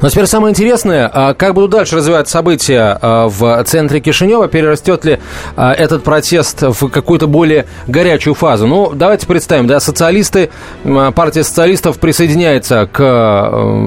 Но 0.00 0.08
теперь 0.08 0.26
самое 0.26 0.50
интересное, 0.50 1.10
а 1.12 1.34
как 1.34 1.54
будут 1.54 1.70
дальше 1.70 1.96
развиваться 1.96 2.32
события 2.32 2.98
а, 3.00 3.28
в 3.28 3.62
центре 3.64 4.00
Кишинева? 4.00 4.48
Перерастет 4.48 5.04
ли 5.04 5.20
а, 5.56 5.72
этот 5.72 6.02
протест 6.02 6.62
в 6.62 6.88
какую-то 6.88 7.26
более 7.26 7.66
горячую 7.86 8.34
фазу? 8.34 8.66
Ну, 8.66 8.92
давайте 8.94 9.26
представим, 9.26 9.66
да, 9.66 9.80
социалисты, 9.80 10.50
партия 11.14 11.44
социалистов 11.44 11.98
присоединяется 11.98 12.88
к 12.90 13.02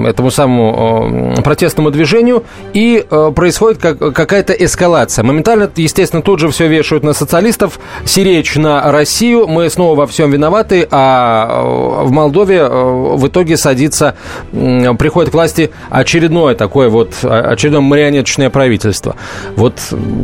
этому 0.08 0.32
самому 0.32 1.36
протестному 1.44 1.92
движению, 1.92 2.44
и 2.74 3.06
происходит 3.36 3.80
какая-то 3.80 4.54
эскалация. 4.54 5.24
Моментально, 5.24 5.70
естественно, 5.76 6.22
тут 6.22 6.40
же 6.40 6.50
все 6.50 6.68
вешают 6.68 7.04
на 7.04 7.14
социалистов, 7.14 7.80
сиречь 8.06 8.56
на 8.56 8.92
Россию, 8.92 9.48
мы 9.48 9.70
снова 9.70 9.96
во 9.96 10.08
всем 10.08 10.32
виноваты, 10.32 10.88
а 10.90 11.62
в 12.04 12.12
Молдове 12.12 12.66
в 12.68 13.28
итоге 13.28 13.58
садится, 13.58 14.16
приходит 14.52 15.32
к 15.32 15.34
власти 15.34 15.72
очередное 16.00 16.56
такое 16.56 16.90
вот, 16.90 17.16
а, 17.24 17.52
очередное 17.52 17.82
марионеточное 17.82 18.50
правительство. 18.50 19.16
Вот 19.56 19.80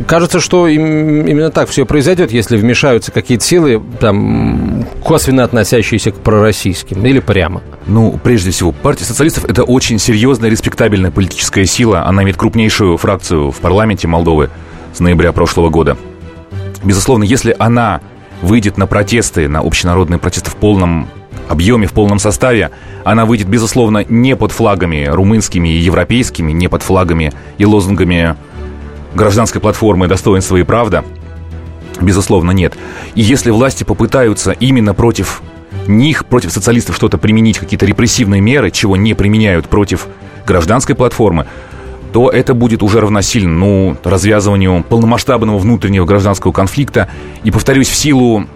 кажется, 0.06 0.40
что 0.40 0.68
именно 0.68 1.50
так 1.50 1.68
все 1.68 1.84
произойдет, 1.84 2.32
если 2.32 2.56
вмешаются 2.56 3.12
какие-то 3.12 3.44
силы, 3.44 3.82
там, 4.00 4.86
косвенно 5.02 5.44
относящиеся 5.44 6.12
к 6.12 6.16
пророссийским, 6.16 7.04
или 7.04 7.20
прямо. 7.20 7.62
Ну, 7.86 8.18
прежде 8.22 8.50
всего, 8.50 8.72
партия 8.72 9.04
социалистов– 9.04 9.44
это 9.48 9.62
очень 9.64 9.98
серьезная, 9.98 10.50
респектабельная 10.50 11.10
политическая 11.10 11.66
сила. 11.66 12.06
Она 12.06 12.22
имеет 12.22 12.36
крупнейшую 12.36 12.96
фракцию 12.96 13.50
в 13.50 13.58
парламенте 13.58 14.08
Молдовы 14.08 14.50
с 14.92 15.00
ноября 15.00 15.32
прошлого 15.32 15.70
года. 15.70 15.96
Безусловно, 16.82 17.24
если 17.24 17.54
она 17.58 18.00
выйдет 18.42 18.76
на 18.76 18.86
протесты, 18.86 19.48
на 19.48 19.60
общенародные 19.60 20.18
протесты 20.18 20.50
в 20.50 20.56
полном 20.56 21.08
объеме, 21.48 21.86
в 21.86 21.92
полном 21.92 22.18
составе, 22.18 22.70
она 23.04 23.24
выйдет, 23.26 23.48
безусловно, 23.48 24.04
не 24.08 24.36
под 24.36 24.52
флагами 24.52 25.06
румынскими 25.10 25.68
и 25.68 25.78
европейскими, 25.78 26.52
не 26.52 26.68
под 26.68 26.82
флагами 26.82 27.32
и 27.58 27.64
лозунгами 27.64 28.36
гражданской 29.14 29.60
платформы 29.60 30.08
«Достоинство 30.08 30.56
и 30.56 30.62
правда». 30.62 31.04
Безусловно, 32.00 32.50
нет. 32.50 32.74
И 33.14 33.22
если 33.22 33.50
власти 33.50 33.84
попытаются 33.84 34.50
именно 34.50 34.94
против 34.94 35.42
них, 35.86 36.26
против 36.26 36.52
социалистов 36.52 36.96
что-то 36.96 37.18
применить, 37.18 37.58
какие-то 37.58 37.86
репрессивные 37.86 38.40
меры, 38.40 38.70
чего 38.70 38.96
не 38.96 39.14
применяют 39.14 39.68
против 39.68 40.08
гражданской 40.46 40.94
платформы, 40.94 41.46
то 42.12 42.30
это 42.30 42.54
будет 42.54 42.82
уже 42.82 43.00
равносильно 43.00 43.52
ну, 43.52 43.96
развязыванию 44.04 44.84
полномасштабного 44.88 45.58
внутреннего 45.58 46.04
гражданского 46.04 46.52
конфликта. 46.52 47.08
И, 47.42 47.50
повторюсь, 47.50 47.88
в 47.88 47.94
силу 47.94 48.46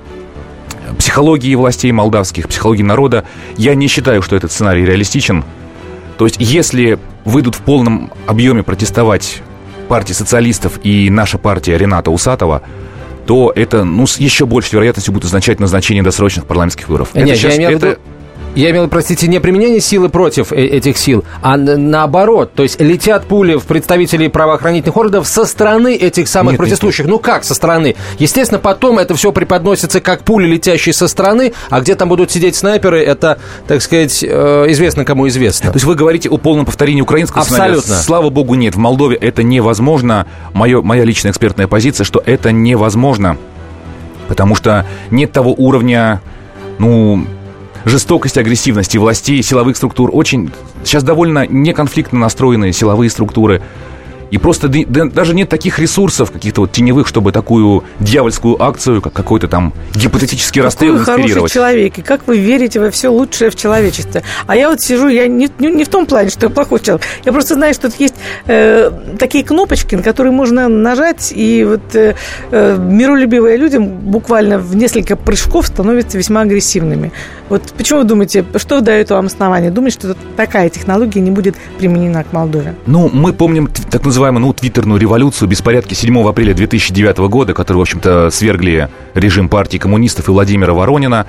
психологии 0.97 1.55
властей 1.55 1.93
молдавских, 1.93 2.49
психологии 2.49 2.83
народа, 2.83 3.25
я 3.57 3.75
не 3.75 3.89
считаю, 3.89 4.23
что 4.23 4.37
этот 4.37 4.53
сценарий 4.53 4.85
реалистичен. 4.85 5.45
То 6.17 6.25
есть, 6.25 6.37
если 6.39 6.99
выйдут 7.25 7.55
в 7.55 7.61
полном 7.61 8.13
объеме 8.27 8.63
протестовать 8.63 9.43
партии 9.89 10.13
социалистов 10.13 10.81
и 10.83 11.11
наша 11.11 11.39
партия 11.39 11.79
Рената 11.79 12.11
Усатова, 12.11 12.63
то 13.27 13.53
это 13.55 13.85
ну, 13.85 14.07
с 14.07 14.19
еще 14.19 14.47
большей 14.47 14.75
вероятностью 14.75 15.13
будет 15.13 15.25
означать 15.25 15.61
назначение 15.61 16.03
досрочных 16.03 16.47
парламентских 16.47 16.89
выборов. 16.89 17.15
Нет, 17.15 17.25
это 17.25 17.31
я 17.31 17.37
сейчас, 17.37 17.57
в 17.57 17.61
это, 17.61 17.99
Я 18.59 18.73
имел, 18.73 18.89
простите, 18.89 19.29
не 19.29 19.39
применение 19.39 19.81
силы 19.81 20.09
против 20.09 20.53
э- 20.53 20.57
этих 20.57 20.99
сил, 20.99 21.25
а 21.43 21.57
наоборот. 21.57 22.55
То 22.55 22.65
есть 22.65 22.81
летят 22.81 23.25
пули 23.27 23.55
в 23.55 23.67
представителей 23.67 24.29
правоохранительных 24.29 24.97
органов 24.97 25.29
со 25.29 25.45
стороны 25.45 25.95
этих 25.95 26.27
самых 26.27 26.55
Нет, 26.55 26.61
нет, 26.61 26.67
протестующих. 26.67 27.07
Ну 27.07 27.21
как 27.21 27.45
со 27.45 27.55
стороны? 27.55 27.95
Естественно, 28.19 28.59
потом 28.59 28.99
это 28.99 29.15
все 29.15 29.31
преподносится 29.31 30.01
как 30.01 30.25
пули, 30.25 30.49
летящие 30.49 30.93
со 30.93 31.07
стороны, 31.07 31.53
а 31.71 31.81
где 31.81 31.95
там 31.95 32.09
будут 32.09 32.33
сидеть 32.33 32.57
снайперы, 32.57 33.01
это, 33.01 33.39
так 33.69 33.81
сказать, 33.81 34.25
э, 34.25 34.65
известно 34.71 35.05
кому 35.05 35.29
известно. 35.29 35.71
То 35.71 35.77
есть 35.77 35.87
вы 35.87 35.95
говорите 35.95 36.29
о 36.29 36.37
полном 36.37 36.67
повторении 36.67 37.01
украинского 37.01 37.45
сценария? 37.45 37.75
Абсолютно. 37.75 38.03
Слава 38.03 38.29
богу, 38.29 38.55
нет. 38.55 38.75
В 38.75 38.79
Молдове 38.79 39.15
это 39.15 39.45
невозможно. 39.45 40.27
Мое, 40.53 40.83
моя 40.83 41.05
личная 41.05 41.31
экспертная 41.31 41.69
позиция, 41.69 42.05
что 42.05 42.21
это 42.27 42.51
невозможно. 42.51 43.37
Потому 44.27 44.57
что 44.57 44.85
нет 45.13 45.31
того 45.31 45.55
уровня, 45.57 46.21
ну, 46.81 47.25
жестокости, 47.85 48.39
агрессивности 48.39 48.99
властей, 48.99 49.43
силовых 49.43 49.77
структур. 49.77 50.11
Очень 50.13 50.51
сейчас 50.85 51.03
довольно 51.03 51.47
неконфликтно 51.47 52.19
настроенные 52.19 52.73
силовые 52.73 53.11
структуры. 53.11 53.63
И 54.31 54.39
просто 54.39 54.69
даже 54.69 55.35
нет 55.35 55.49
таких 55.49 55.79
ресурсов 55.79 56.31
каких-то 56.31 56.63
вот 56.63 56.73
теневых, 56.73 57.07
чтобы 57.07 57.33
такую 57.33 57.85
дьявольскую 58.01 58.63
акцию, 58.63 59.01
как 59.01 59.13
какой-то 59.13 59.49
там 59.49 59.73
гипотетический 59.95 60.61
расстрел 60.63 60.99
Какой 60.99 61.23
вы 61.23 61.29
хороший 61.29 61.55
человек, 61.55 61.99
и 61.99 62.03
как 62.03 62.27
вы 62.27 62.39
верите 62.39 62.81
во 62.81 62.91
все 62.91 63.09
лучшее 63.09 63.51
в 63.51 63.57
человечестве. 63.57 64.23
А 64.47 64.57
я 64.57 64.69
вот 64.69 64.81
сижу, 64.81 65.09
я 65.09 65.27
не, 65.27 65.49
не, 65.59 65.71
не 65.71 65.85
в 65.85 65.89
том 65.89 66.07
плане, 66.07 66.31
что 66.31 66.47
я 66.47 66.51
плохой 66.51 66.81
человек. 66.81 67.07
Я 67.25 67.33
просто 67.33 67.55
знаю, 67.55 67.75
что 67.75 67.91
тут 67.91 68.01
есть 68.01 68.15
э, 68.47 68.91
такие 69.19 69.45
кнопочки, 69.45 69.95
на 69.95 70.03
которые 70.03 70.33
можно 70.33 70.69
нажать, 70.69 71.33
и 71.35 71.65
вот 71.65 71.95
э, 71.95 72.15
э, 72.51 72.77
миролюбивые 72.79 73.57
люди 73.57 73.79
буквально 73.79 74.59
в 74.59 74.77
несколько 74.77 75.17
прыжков 75.17 75.67
становятся 75.67 76.19
весьма 76.19 76.43
агрессивными. 76.43 77.13
Вот 77.49 77.63
почему 77.77 78.01
вы 78.01 78.05
думаете, 78.05 78.45
что 78.57 78.81
дает 78.81 79.11
вам 79.11 79.27
основание 79.27 79.71
думать, 79.71 79.93
что 79.95 80.15
такая 80.37 80.69
технология 80.69 81.21
не 81.21 81.31
будет 81.31 81.57
применена 81.79 82.23
к 82.25 82.33
Молдове? 82.33 82.75
Ну, 82.87 83.09
мы 83.13 83.33
помним 83.33 83.69
так 83.91 84.03
называемую, 84.19 84.47
ну, 84.47 84.53
твиттерную 84.53 85.01
революцию, 85.01 85.49
беспорядки 85.49 85.95
7 85.95 86.29
апреля 86.29 86.53
2009 86.53 87.19
года, 87.29 87.55
которые, 87.55 87.79
в 87.79 87.83
общем-то, 87.83 88.31
свергли 88.31 88.89
режим 89.15 89.49
партии 89.49 89.79
коммунистов 89.79 90.27
и 90.29 90.33
Владимира 90.33 90.75
Воронина. 90.75 91.27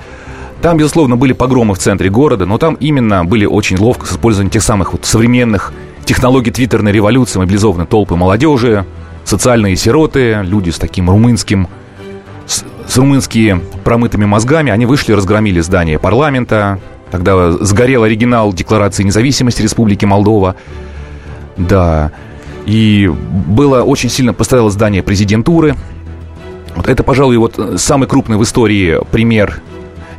Там, 0.63 0.77
безусловно, 0.77 1.15
были 1.15 1.33
погромы 1.33 1.75
в 1.75 1.77
центре 1.77 2.09
города, 2.09 2.47
но 2.47 2.57
там 2.57 2.73
именно 2.73 3.23
были 3.23 3.45
очень 3.45 3.77
ловко 3.77 4.07
с 4.07 4.13
использованием 4.13 4.49
тех 4.49 4.63
самых 4.63 4.93
вот 4.93 5.05
современных 5.05 5.71
технологий 6.03 6.49
твиттерной 6.49 6.91
революции, 6.91 7.37
мобилизованы 7.37 7.85
толпы 7.85 8.15
молодежи, 8.15 8.85
социальные 9.23 9.75
сироты, 9.75 10.39
люди 10.41 10.71
с 10.71 10.79
таким 10.79 11.11
румынским 11.11 11.67
с, 12.47 12.65
с 12.87 12.97
румынскими 12.97 13.61
промытыми 13.83 14.25
мозгами, 14.25 14.71
они 14.71 14.87
вышли, 14.87 15.13
разгромили 15.13 15.59
здание 15.59 15.99
парламента. 15.99 16.79
Тогда 17.11 17.51
сгорел 17.51 18.01
оригинал 18.01 18.51
Декларации 18.51 19.03
независимости 19.03 19.61
Республики 19.61 20.05
Молдова. 20.05 20.55
Да. 21.55 22.11
И 22.65 23.11
было 23.47 23.83
очень 23.83 24.09
сильно 24.09 24.33
пострадало 24.33 24.69
здание 24.69 25.03
президентуры. 25.03 25.75
Вот 26.75 26.87
это, 26.87 27.03
пожалуй, 27.03 27.37
вот 27.37 27.57
э, 27.57 27.77
самый 27.77 28.07
крупный 28.07 28.37
в 28.37 28.43
истории 28.43 28.99
пример 29.11 29.61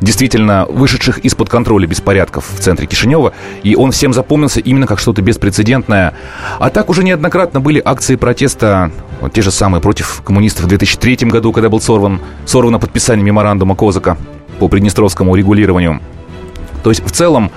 действительно 0.01 0.65
вышедших 0.67 1.19
из-под 1.19 1.49
контроля 1.49 1.87
беспорядков 1.87 2.45
в 2.51 2.59
центре 2.59 2.87
Кишинева, 2.87 3.33
и 3.63 3.75
он 3.75 3.91
всем 3.91 4.13
запомнился 4.13 4.59
именно 4.59 4.87
как 4.87 4.99
что-то 4.99 5.21
беспрецедентное. 5.21 6.13
А 6.59 6.69
так 6.69 6.89
уже 6.89 7.03
неоднократно 7.03 7.61
были 7.61 7.81
акции 7.83 8.15
протеста, 8.15 8.91
вот 9.21 9.31
те 9.31 9.41
же 9.41 9.51
самые 9.51 9.81
против 9.81 10.23
коммунистов 10.25 10.65
в 10.65 10.67
2003 10.67 11.27
году, 11.27 11.53
когда 11.53 11.69
был 11.69 11.79
сорван, 11.79 12.19
сорвано 12.45 12.79
подписание 12.79 13.23
меморандума 13.23 13.75
Козака 13.75 14.17
по 14.59 14.67
приднестровскому 14.67 15.35
регулированию. 15.35 16.01
То 16.83 16.89
есть 16.89 17.05
в 17.05 17.11
целом, 17.11 17.51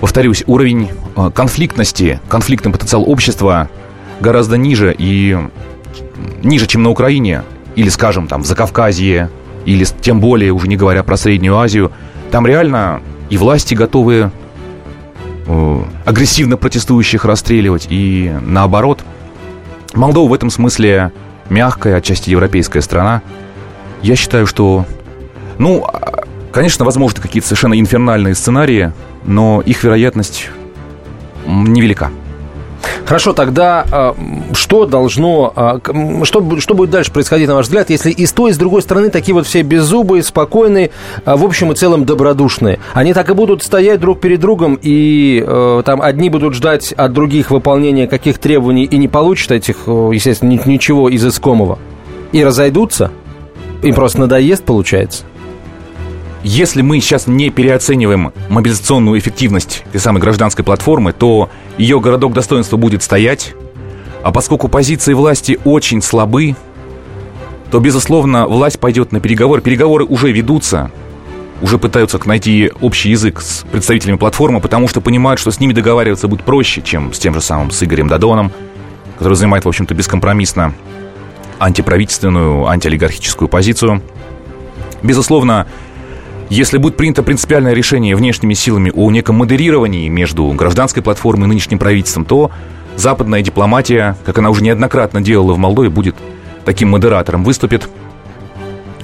повторюсь, 0.00 0.44
уровень 0.46 0.90
э, 1.16 1.30
конфликтности, 1.34 2.20
конфликтный 2.28 2.72
потенциал 2.72 3.08
общества 3.08 3.68
гораздо 4.20 4.56
ниже 4.56 4.94
и 4.96 5.36
ниже, 6.42 6.66
чем 6.66 6.82
на 6.82 6.90
Украине, 6.90 7.42
или, 7.76 7.88
скажем, 7.88 8.26
там, 8.26 8.42
в 8.42 8.46
Закавказье, 8.46 9.30
или 9.64 9.84
тем 10.00 10.20
более, 10.20 10.52
уже 10.52 10.68
не 10.68 10.76
говоря 10.76 11.02
про 11.02 11.16
Среднюю 11.16 11.56
Азию, 11.56 11.92
там 12.30 12.46
реально 12.46 13.02
и 13.30 13.36
власти 13.36 13.74
готовы 13.74 14.30
э, 15.46 15.82
агрессивно 16.04 16.56
протестующих 16.56 17.24
расстреливать, 17.24 17.86
и 17.90 18.32
наоборот. 18.42 19.04
Молдова 19.94 20.28
в 20.28 20.34
этом 20.34 20.50
смысле 20.50 21.12
мягкая, 21.48 21.96
отчасти 21.96 22.30
европейская 22.30 22.82
страна. 22.82 23.22
Я 24.02 24.16
считаю, 24.16 24.46
что, 24.46 24.84
ну, 25.58 25.84
а, 25.84 26.24
конечно, 26.52 26.84
возможны 26.84 27.20
какие-то 27.20 27.48
совершенно 27.48 27.78
инфернальные 27.78 28.34
сценарии, 28.34 28.92
но 29.24 29.62
их 29.64 29.84
вероятность 29.84 30.48
невелика. 31.46 32.10
Хорошо, 33.08 33.32
тогда 33.32 33.86
а, 33.90 34.14
что 34.52 34.84
должно, 34.84 35.50
а, 35.56 35.80
что, 36.24 36.60
что 36.60 36.74
будет 36.74 36.90
дальше 36.90 37.10
происходить, 37.10 37.48
на 37.48 37.54
ваш 37.54 37.64
взгляд, 37.64 37.88
если 37.88 38.10
и 38.10 38.26
с 38.26 38.32
той, 38.32 38.50
и 38.50 38.52
с 38.52 38.58
другой 38.58 38.82
стороны 38.82 39.08
такие 39.08 39.34
вот 39.34 39.46
все 39.46 39.62
беззубые, 39.62 40.22
спокойные, 40.22 40.90
а, 41.24 41.38
в 41.38 41.44
общем 41.44 41.72
и 41.72 41.74
целом 41.74 42.04
добродушные? 42.04 42.78
Они 42.92 43.14
так 43.14 43.30
и 43.30 43.32
будут 43.32 43.62
стоять 43.62 44.00
друг 44.00 44.20
перед 44.20 44.40
другом, 44.40 44.78
и 44.80 45.42
там 45.86 46.02
одни 46.02 46.28
будут 46.28 46.52
ждать 46.52 46.92
от 46.92 47.14
других 47.14 47.50
выполнения 47.50 48.06
каких 48.06 48.38
требований 48.38 48.84
и 48.84 48.98
не 48.98 49.08
получат 49.08 49.52
этих, 49.52 49.86
естественно, 49.86 50.50
ни- 50.50 50.68
ничего 50.68 51.08
из 51.08 51.24
искомого, 51.24 51.78
и 52.32 52.44
разойдутся? 52.44 53.10
Им 53.82 53.94
просто 53.94 54.20
надоест, 54.20 54.64
получается? 54.64 55.24
Если 56.44 56.82
мы 56.82 57.00
сейчас 57.00 57.26
не 57.26 57.50
переоцениваем 57.50 58.32
мобилизационную 58.48 59.18
эффективность 59.18 59.82
этой 59.88 60.00
самой 60.00 60.20
гражданской 60.20 60.64
платформы, 60.64 61.12
то 61.12 61.50
ее 61.78 62.00
городок 62.00 62.32
достоинства 62.32 62.76
будет 62.76 63.02
стоять. 63.02 63.54
А 64.22 64.30
поскольку 64.30 64.68
позиции 64.68 65.14
власти 65.14 65.58
очень 65.64 66.00
слабы, 66.00 66.54
то, 67.70 67.80
безусловно, 67.80 68.46
власть 68.46 68.78
пойдет 68.78 69.12
на 69.12 69.20
переговоры. 69.20 69.60
Переговоры 69.60 70.04
уже 70.04 70.32
ведутся, 70.32 70.90
уже 71.60 71.76
пытаются 71.78 72.20
найти 72.24 72.70
общий 72.80 73.10
язык 73.10 73.40
с 73.40 73.64
представителями 73.70 74.16
платформы, 74.16 74.60
потому 74.60 74.88
что 74.88 75.00
понимают, 75.00 75.40
что 75.40 75.50
с 75.50 75.60
ними 75.60 75.72
договариваться 75.72 76.28
будет 76.28 76.44
проще, 76.44 76.82
чем 76.82 77.12
с 77.12 77.18
тем 77.18 77.34
же 77.34 77.40
самым 77.40 77.72
с 77.72 77.82
Игорем 77.82 78.08
Дадоном, 78.08 78.52
который 79.18 79.34
занимает, 79.34 79.64
в 79.64 79.68
общем-то, 79.68 79.94
бескомпромиссно 79.94 80.72
антиправительственную, 81.58 82.68
антиолигархическую 82.68 83.48
позицию. 83.48 84.02
Безусловно, 85.02 85.66
если 86.50 86.78
будет 86.78 86.96
принято 86.96 87.22
принципиальное 87.22 87.74
решение 87.74 88.16
внешними 88.16 88.54
силами 88.54 88.90
о 88.94 89.10
неком 89.10 89.36
модерировании 89.36 90.08
между 90.08 90.46
гражданской 90.52 91.02
платформой 91.02 91.46
и 91.46 91.48
нынешним 91.48 91.78
правительством, 91.78 92.24
то 92.24 92.50
западная 92.96 93.42
дипломатия, 93.42 94.16
как 94.24 94.38
она 94.38 94.50
уже 94.50 94.62
неоднократно 94.62 95.20
делала 95.20 95.52
в 95.52 95.58
Молдове, 95.58 95.90
будет 95.90 96.16
таким 96.64 96.90
модератором, 96.90 97.44
выступит. 97.44 97.88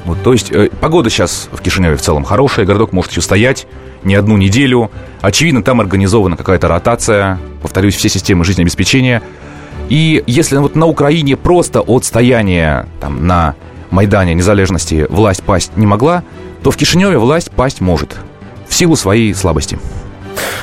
Вот, 0.05 0.22
то 0.22 0.32
есть 0.32 0.53
э, 0.53 0.68
погода 0.80 1.09
сейчас 1.09 1.49
в 1.53 1.62
Кишиневе 1.62 1.97
в 1.97 2.03
целом 2.03 2.24
хорошая, 2.24 2.66
городок 2.66 2.92
может 2.92 3.11
еще 3.11 3.22
стоять 3.22 3.66
не 4.03 4.14
одну 4.14 4.36
неделю. 4.36 4.90
Очевидно, 5.22 5.62
там 5.62 5.80
организована 5.80 6.36
какая-то 6.36 6.68
ротация, 6.68 7.38
повторюсь, 7.62 7.97
все 7.97 8.09
системы 8.09 8.45
жизнеобеспечения. 8.45 9.22
И 9.88 10.22
если 10.26 10.59
вот 10.59 10.76
на 10.76 10.86
Украине 10.86 11.36
просто 11.36 11.80
от 11.80 12.05
стояния 12.05 12.86
там, 13.01 13.26
на 13.26 13.55
Майдане 13.90 14.34
незалежности 14.34 15.07
власть 15.09 15.42
пасть 15.42 15.76
не 15.76 15.86
могла, 15.86 16.22
то 16.64 16.70
в 16.70 16.76
Кишиневе 16.78 17.18
власть 17.18 17.50
пасть 17.50 17.82
может 17.82 18.16
в 18.66 18.74
силу 18.74 18.96
своей 18.96 19.34
слабости. 19.34 19.78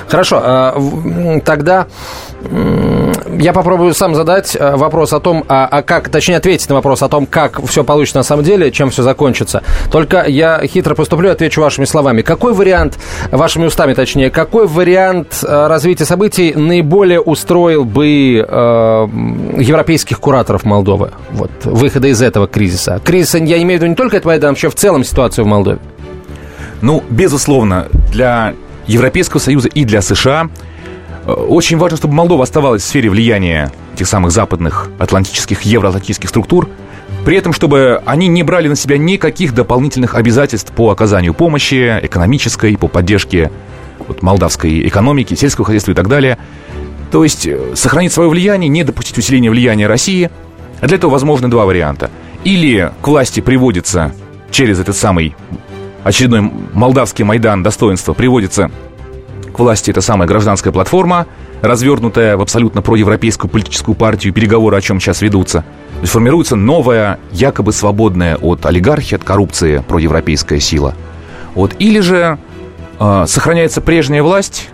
Хорошо, 0.08 0.42
а, 0.44 1.42
тогда 1.46 1.88
я 3.40 3.54
попробую 3.54 3.94
сам 3.94 4.16
задать 4.16 4.58
а, 4.60 4.78
вопрос 4.78 5.14
о 5.14 5.20
том, 5.20 5.44
а, 5.48 5.68
а 5.70 5.82
как, 5.82 6.10
точнее 6.10 6.38
ответить 6.38 6.70
на 6.70 6.76
вопрос 6.76 7.02
о 7.02 7.10
том, 7.10 7.26
как 7.26 7.64
все 7.66 7.84
получится 7.84 8.18
на 8.18 8.24
самом 8.24 8.44
деле, 8.44 8.72
чем 8.72 8.90
все 8.90 9.04
закончится. 9.04 9.64
Только 9.92 10.26
я 10.28 10.62
хитро 10.66 10.96
поступлю 10.96 11.30
и 11.30 11.32
отвечу 11.32 11.62
вашими 11.62 11.86
словами. 11.86 12.22
Какой 12.22 12.54
вариант, 12.54 12.98
вашими 13.32 13.66
устами 13.66 13.94
точнее, 13.94 14.30
какой 14.30 14.68
вариант 14.68 15.44
а, 15.44 15.68
развития 15.68 16.06
событий 16.06 16.54
наиболее 16.54 17.22
устроил 17.22 17.86
бы 17.86 18.46
а, 18.48 19.06
м, 19.06 19.60
европейских 19.60 20.20
кураторов 20.20 20.64
Молдовы? 20.64 21.12
Вот, 21.32 21.52
выхода 21.64 22.08
из 22.08 22.22
этого 22.22 22.48
кризиса. 22.48 23.02
Кризиса, 23.04 23.38
я 23.38 23.62
имею 23.62 23.80
в 23.80 23.84
виду 23.84 23.88
не 23.88 23.96
только 23.96 24.18
этот 24.18 24.26
Майдан, 24.26 24.52
вообще 24.52 24.70
в 24.70 24.76
целом 24.76 25.04
ситуацию 25.04 25.46
в 25.46 25.48
Молдове. 25.48 25.80
Ну, 26.82 27.04
безусловно, 27.10 27.88
для 28.12 28.54
Европейского 28.88 29.40
Союза 29.40 29.70
и 29.70 29.86
для 29.86 30.02
США 30.02 30.50
э, 30.50 30.71
очень 31.26 31.78
важно, 31.78 31.98
чтобы 31.98 32.14
Молдова 32.14 32.44
оставалась 32.44 32.84
в 32.84 32.86
сфере 32.86 33.10
влияния 33.10 33.72
этих 33.94 34.08
самых 34.08 34.32
западных 34.32 34.90
атлантических, 34.98 35.62
евроатлантических 35.62 36.30
структур, 36.30 36.68
при 37.26 37.38
этом, 37.38 37.54
чтобы 37.54 38.02
они 38.06 38.28
не 38.28 38.42
брали 38.44 38.68
на 38.68 38.76
себя 38.76 38.98
никаких 38.98 39.54
дополнительных 39.54 40.16
обязательств 40.16 40.72
по 40.72 40.90
оказанию 40.90 41.34
помощи 41.34 42.00
экономической, 42.02 42.76
по 42.78 42.88
поддержке 42.88 43.52
вот, 44.08 44.24
молдавской 44.24 44.88
экономики, 44.88 45.36
сельского 45.36 45.66
хозяйства 45.66 45.92
и 45.92 45.96
так 45.96 46.08
далее. 46.08 46.38
То 47.12 47.24
есть 47.24 47.46
э, 47.46 47.76
сохранить 47.76 48.12
свое 48.12 48.30
влияние, 48.30 48.70
не 48.70 48.84
допустить 48.84 49.18
усиления 49.18 49.52
влияния 49.52 49.86
России. 49.88 50.32
А 50.80 50.88
для 50.88 50.98
этого 50.98 51.12
возможны 51.12 51.48
два 51.48 51.66
варианта. 51.66 52.10
Или 52.44 52.92
к 53.02 53.08
власти 53.08 53.40
приводится 53.40 54.14
через 54.50 54.80
этот 54.80 54.96
самый 54.96 55.36
очередной 56.04 56.42
молдавский 56.74 57.24
Майдан 57.24 57.62
достоинства, 57.62 58.14
приводится 58.14 58.72
к 59.52 59.60
власти 59.60 59.92
эта 59.92 60.02
самая 60.02 60.28
гражданская 60.28 60.74
платформа, 60.74 61.28
развернутая 61.62 62.38
в 62.38 62.42
абсолютно 62.42 62.82
проевропейскую 62.82 63.50
политическую 63.50 63.96
партию, 63.96 64.34
переговоры 64.34 64.78
о 64.78 64.82
чем 64.82 65.00
сейчас 65.00 65.22
ведутся. 65.22 65.64
Формируется 66.04 66.56
новая, 66.56 67.20
якобы 67.32 67.72
свободная 67.74 68.38
от 68.38 68.66
олигархии, 68.66 69.16
от 69.16 69.24
коррупции 69.24 69.84
проевропейская 69.88 70.60
сила. 70.60 70.96
Вот. 71.54 71.76
Или 71.80 72.00
же 72.00 72.40
э, 73.00 73.26
сохраняется 73.28 73.82
прежняя 73.82 74.24
власть, 74.24 74.70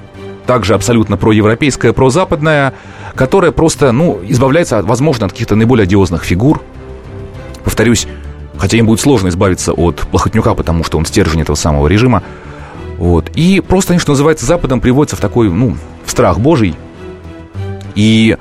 также 0.45 0.73
абсолютно 0.73 1.17
проевропейская, 1.17 1.91
прозападная, 1.93 2.73
которая 3.15 3.51
просто, 3.51 3.91
ну, 3.91 4.19
избавляется, 4.23 4.82
возможно, 4.82 5.25
от 5.25 5.34
каких-то 5.34 5.55
наиболее 5.55 5.84
одиозных 5.84 6.23
фигур. 6.23 6.61
Повторюсь, 7.63 8.07
хотя 8.57 8.78
им 8.78 8.86
будет 8.86 9.01
сложно 9.01 9.28
избавиться 9.28 9.73
от 9.73 9.97
Плохотнюка, 9.97 10.53
потому 10.53 10.84
что 10.84 10.97
он 10.97 11.05
стержень 11.05 11.41
этого 11.41 11.55
самого 11.55 11.88
режима. 11.88 12.23
Вот. 12.98 13.30
И 13.36 13.62
просто 13.62 13.93
они, 13.93 14.00
что 14.00 14.12
называется, 14.12 14.45
Западом 14.45 14.82
приводятся 14.82 15.16
в 15.16 15.20
такой, 15.20 15.50
ну, 15.50 15.78
в 16.06 16.12
страх 16.12 16.39
Божий. 16.39 16.76
И 17.95 18.38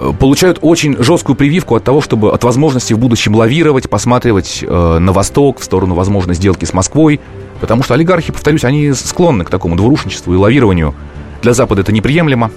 э, 0.00 0.12
получают 0.18 0.58
очень 0.62 0.96
жесткую 1.02 1.36
прививку 1.36 1.74
от 1.74 1.84
того, 1.84 2.00
чтобы 2.00 2.32
от 2.32 2.44
возможности 2.44 2.92
в 2.92 2.98
будущем 2.98 3.34
лавировать, 3.34 3.88
посматривать 3.90 4.64
э, 4.66 4.98
на 4.98 5.12
восток, 5.12 5.60
в 5.60 5.64
сторону 5.64 5.94
возможной 5.94 6.34
сделки 6.34 6.64
с 6.64 6.72
Москвой. 6.72 7.20
Потому 7.60 7.82
что 7.82 7.94
олигархи, 7.94 8.32
повторюсь, 8.32 8.64
они 8.64 8.92
склонны 8.92 9.44
к 9.44 9.50
такому 9.50 9.76
двурушничеству 9.76 10.32
и 10.32 10.36
лавированию. 10.36 10.94
Для 11.42 11.54
Запада 11.54 11.80
это 11.82 11.92
неприемлемо. 11.92 12.50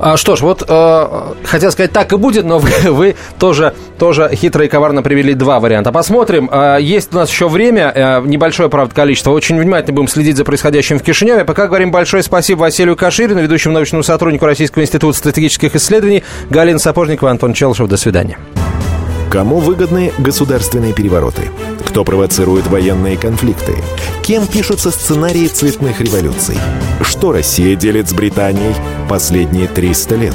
А, 0.00 0.16
что 0.16 0.34
ж, 0.34 0.40
вот 0.40 0.64
э, 0.66 1.06
хотел 1.44 1.70
сказать, 1.70 1.92
так 1.92 2.12
и 2.12 2.16
будет, 2.16 2.46
но 2.46 2.58
вы, 2.58 2.70
вы 2.90 3.16
тоже, 3.38 3.74
тоже 3.98 4.30
хитро 4.32 4.64
и 4.64 4.68
коварно 4.68 5.02
привели 5.02 5.34
два 5.34 5.60
варианта. 5.60 5.92
Посмотрим. 5.92 6.48
Э, 6.50 6.78
есть 6.80 7.12
у 7.12 7.16
нас 7.16 7.30
еще 7.30 7.48
время, 7.48 7.92
э, 7.94 8.22
небольшое, 8.24 8.70
правда, 8.70 8.94
количество. 8.94 9.30
Очень 9.30 9.58
внимательно 9.60 9.94
будем 9.94 10.08
следить 10.08 10.36
за 10.36 10.44
происходящим 10.44 10.98
в 10.98 11.02
Кишиневе. 11.02 11.44
Пока 11.44 11.66
говорим 11.66 11.90
большое 11.90 12.22
спасибо 12.22 12.60
Василию 12.60 12.96
Каширину, 12.96 13.42
ведущему 13.42 13.74
научному 13.74 14.02
сотруднику 14.02 14.46
Российского 14.46 14.82
института 14.82 15.18
стратегических 15.18 15.76
исследований, 15.76 16.24
Галина 16.48 16.78
Сапожникова, 16.78 17.30
Антон 17.30 17.52
Челшев. 17.52 17.88
До 17.88 17.98
свидания. 17.98 18.38
Кому 19.30 19.60
выгодны 19.60 20.12
государственные 20.18 20.92
перевороты? 20.92 21.52
Кто 21.86 22.02
провоцирует 22.02 22.66
военные 22.66 23.16
конфликты? 23.16 23.76
Кем 24.24 24.44
пишутся 24.44 24.90
сценарии 24.90 25.46
цветных 25.46 26.00
революций? 26.00 26.58
Что 27.00 27.30
Россия 27.30 27.76
делит 27.76 28.08
с 28.08 28.12
Британией 28.12 28.74
последние 29.08 29.68
300 29.68 30.16
лет? 30.16 30.34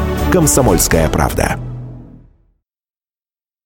«Комсомольская 0.31 1.09
правда». 1.09 1.70